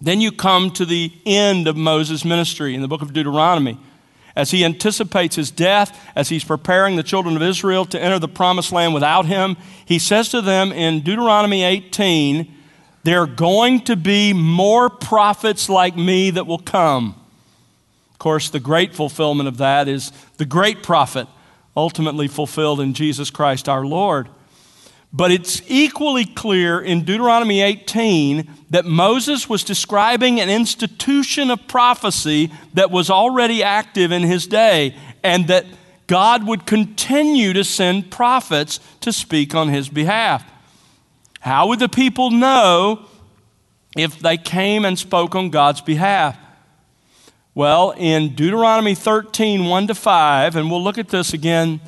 Then 0.01 0.21
you 0.21 0.31
come 0.31 0.71
to 0.71 0.85
the 0.85 1.11
end 1.25 1.67
of 1.67 1.75
Moses' 1.75 2.25
ministry 2.25 2.75
in 2.75 2.81
the 2.81 2.87
book 2.87 3.01
of 3.01 3.13
Deuteronomy. 3.13 3.79
As 4.35 4.51
he 4.51 4.63
anticipates 4.63 5.35
his 5.35 5.49
death, 5.49 5.99
as 6.15 6.29
he's 6.29 6.43
preparing 6.43 6.95
the 6.95 7.03
children 7.03 7.35
of 7.35 7.41
Israel 7.41 7.85
to 7.85 7.99
enter 7.99 8.19
the 8.19 8.27
promised 8.27 8.71
land 8.71 8.93
without 8.93 9.25
him, 9.25 9.57
he 9.85 9.97
says 9.97 10.29
to 10.29 10.41
them 10.41 10.71
in 10.71 11.01
Deuteronomy 11.01 11.63
18, 11.63 12.53
there 13.07 13.21
are 13.21 13.27
going 13.27 13.79
to 13.85 13.95
be 13.95 14.33
more 14.33 14.89
prophets 14.89 15.69
like 15.69 15.95
me 15.95 16.29
that 16.31 16.45
will 16.45 16.59
come. 16.59 17.15
Of 18.11 18.19
course, 18.19 18.49
the 18.49 18.59
great 18.59 18.93
fulfillment 18.93 19.47
of 19.47 19.57
that 19.59 19.87
is 19.87 20.11
the 20.35 20.45
great 20.45 20.83
prophet, 20.83 21.25
ultimately 21.75 22.27
fulfilled 22.27 22.81
in 22.81 22.93
Jesus 22.93 23.29
Christ 23.29 23.69
our 23.69 23.85
Lord. 23.85 24.27
But 25.13 25.31
it's 25.31 25.61
equally 25.67 26.25
clear 26.25 26.81
in 26.81 27.05
Deuteronomy 27.05 27.61
18 27.61 28.49
that 28.71 28.83
Moses 28.83 29.47
was 29.47 29.63
describing 29.63 30.41
an 30.41 30.49
institution 30.49 31.49
of 31.49 31.65
prophecy 31.65 32.51
that 32.73 32.91
was 32.91 33.09
already 33.09 33.63
active 33.63 34.11
in 34.11 34.23
his 34.23 34.47
day, 34.47 34.95
and 35.23 35.47
that 35.47 35.65
God 36.07 36.45
would 36.45 36.65
continue 36.65 37.53
to 37.53 37.63
send 37.63 38.11
prophets 38.11 38.81
to 38.99 39.13
speak 39.13 39.55
on 39.55 39.69
his 39.69 39.87
behalf. 39.87 40.43
How 41.47 41.67
would 41.67 41.79
the 41.79 41.87
people 41.87 42.29
know 42.29 43.05
if 43.95 44.19
they 44.19 44.35
came 44.35 44.83
and 44.83 44.99
spoke 44.99 45.33
on 45.33 45.49
God's 45.49 45.79
behalf? 45.79 46.37
Well, 47.55 47.91
in 47.91 48.35
Deuteronomy 48.35 48.95
13, 48.95 49.63
1 49.63 49.87
to 49.87 49.95
5, 49.95 50.57
and 50.57 50.69
we'll 50.69 50.83
look 50.83 50.97
at 50.97 51.07
this 51.07 51.33
again 51.33 51.79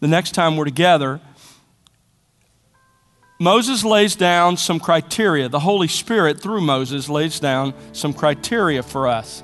the 0.00 0.06
next 0.06 0.32
time 0.32 0.58
we're 0.58 0.66
together, 0.66 1.22
Moses 3.40 3.84
lays 3.84 4.16
down 4.16 4.58
some 4.58 4.78
criteria. 4.78 5.48
The 5.48 5.60
Holy 5.60 5.88
Spirit, 5.88 6.38
through 6.38 6.60
Moses, 6.60 7.08
lays 7.08 7.40
down 7.40 7.72
some 7.94 8.12
criteria 8.12 8.82
for 8.82 9.08
us. 9.08 9.42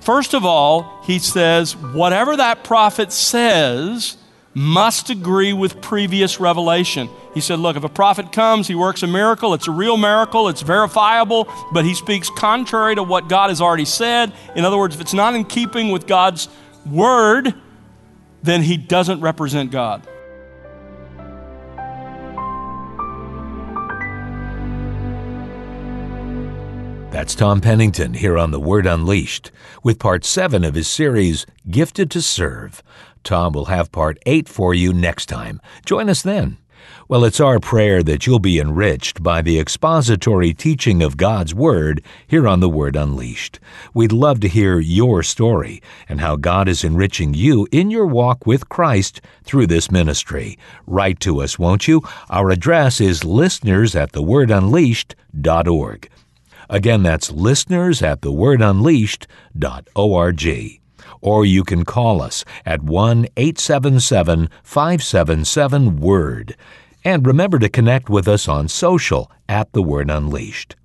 First 0.00 0.34
of 0.34 0.44
all, 0.44 1.00
he 1.04 1.20
says, 1.20 1.76
whatever 1.76 2.36
that 2.36 2.64
prophet 2.64 3.12
says, 3.12 4.16
must 4.54 5.10
agree 5.10 5.52
with 5.52 5.80
previous 5.80 6.38
revelation. 6.38 7.10
He 7.34 7.40
said, 7.40 7.58
Look, 7.58 7.76
if 7.76 7.84
a 7.84 7.88
prophet 7.88 8.32
comes, 8.32 8.68
he 8.68 8.74
works 8.74 9.02
a 9.02 9.06
miracle, 9.06 9.52
it's 9.52 9.66
a 9.66 9.72
real 9.72 9.96
miracle, 9.96 10.48
it's 10.48 10.62
verifiable, 10.62 11.48
but 11.72 11.84
he 11.84 11.94
speaks 11.94 12.30
contrary 12.30 12.94
to 12.94 13.02
what 13.02 13.28
God 13.28 13.50
has 13.50 13.60
already 13.60 13.84
said. 13.84 14.32
In 14.54 14.64
other 14.64 14.78
words, 14.78 14.94
if 14.94 15.00
it's 15.00 15.14
not 15.14 15.34
in 15.34 15.44
keeping 15.44 15.90
with 15.90 16.06
God's 16.06 16.48
word, 16.86 17.54
then 18.42 18.62
he 18.62 18.76
doesn't 18.76 19.20
represent 19.20 19.70
God. 19.70 20.06
That's 27.10 27.36
Tom 27.36 27.60
Pennington 27.60 28.14
here 28.14 28.36
on 28.36 28.50
The 28.50 28.58
Word 28.58 28.86
Unleashed 28.86 29.52
with 29.84 30.00
part 30.00 30.24
7 30.24 30.64
of 30.64 30.74
his 30.74 30.88
series, 30.88 31.46
Gifted 31.70 32.10
to 32.10 32.20
Serve. 32.20 32.82
Tom 33.24 33.52
will 33.52 33.64
have 33.66 33.90
part 33.90 34.18
8 34.26 34.48
for 34.48 34.74
you 34.74 34.92
next 34.92 35.26
time. 35.26 35.60
Join 35.84 36.08
us 36.08 36.22
then. 36.22 36.58
Well, 37.08 37.24
it's 37.24 37.40
our 37.40 37.60
prayer 37.60 38.02
that 38.02 38.26
you'll 38.26 38.38
be 38.38 38.58
enriched 38.58 39.22
by 39.22 39.42
the 39.42 39.58
expository 39.58 40.54
teaching 40.54 41.02
of 41.02 41.16
God's 41.16 41.54
Word 41.54 42.02
here 42.26 42.48
on 42.48 42.60
The 42.60 42.68
Word 42.68 42.96
Unleashed. 42.96 43.60
We'd 43.92 44.12
love 44.12 44.40
to 44.40 44.48
hear 44.48 44.78
your 44.78 45.22
story 45.22 45.82
and 46.08 46.20
how 46.20 46.36
God 46.36 46.68
is 46.68 46.84
enriching 46.84 47.34
you 47.34 47.68
in 47.70 47.90
your 47.90 48.06
walk 48.06 48.46
with 48.46 48.68
Christ 48.68 49.20
through 49.44 49.66
this 49.66 49.90
ministry. 49.90 50.58
Write 50.86 51.20
to 51.20 51.42
us, 51.42 51.58
won't 51.58 51.88
you? 51.88 52.02
Our 52.30 52.50
address 52.50 53.00
is 53.00 53.24
listeners 53.24 53.94
at 53.94 54.12
thewordunleashed.org. 54.12 56.10
Again, 56.70 57.02
that's 57.02 57.30
listeners 57.30 58.02
at 58.02 58.22
thewordunleashed.org 58.22 60.80
or 61.24 61.44
you 61.44 61.64
can 61.64 61.84
call 61.84 62.22
us 62.22 62.44
at 62.64 62.82
1 62.82 63.26
877 63.36 64.48
577 64.62 65.98
WORD. 65.98 66.54
And 67.02 67.26
remember 67.26 67.58
to 67.58 67.68
connect 67.68 68.08
with 68.08 68.28
us 68.28 68.46
on 68.46 68.68
social 68.68 69.28
at 69.48 69.72
The 69.72 69.82
Word 69.82 70.08
Unleashed. 70.10 70.76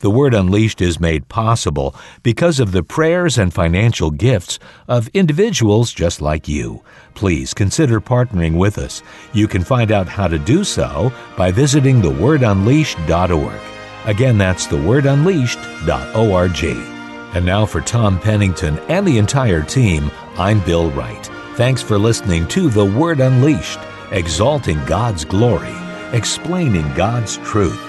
The 0.00 0.10
Word 0.10 0.34
Unleashed 0.34 0.80
is 0.80 0.98
made 0.98 1.28
possible 1.28 1.94
because 2.22 2.58
of 2.58 2.72
the 2.72 2.82
prayers 2.82 3.38
and 3.38 3.54
financial 3.54 4.10
gifts 4.10 4.58
of 4.88 5.08
individuals 5.14 5.92
just 5.92 6.20
like 6.20 6.48
you. 6.48 6.82
Please 7.14 7.54
consider 7.54 8.00
partnering 8.00 8.58
with 8.58 8.78
us. 8.78 9.00
You 9.32 9.46
can 9.46 9.62
find 9.62 9.92
out 9.92 10.08
how 10.08 10.26
to 10.26 10.38
do 10.38 10.64
so 10.64 11.12
by 11.36 11.52
visiting 11.52 12.02
thewordunleashed.org. 12.02 13.60
Again, 14.06 14.38
that's 14.38 14.66
thewordunleashed.org. 14.66 16.93
And 17.34 17.44
now 17.44 17.66
for 17.66 17.80
Tom 17.80 18.18
Pennington 18.18 18.78
and 18.88 19.06
the 19.06 19.18
entire 19.18 19.62
team, 19.62 20.10
I'm 20.36 20.60
Bill 20.60 20.90
Wright. 20.92 21.26
Thanks 21.54 21.82
for 21.82 21.98
listening 21.98 22.46
to 22.48 22.68
The 22.70 22.84
Word 22.84 23.20
Unleashed 23.20 23.80
exalting 24.12 24.82
God's 24.84 25.24
glory, 25.24 25.74
explaining 26.12 26.92
God's 26.94 27.38
truth 27.38 27.80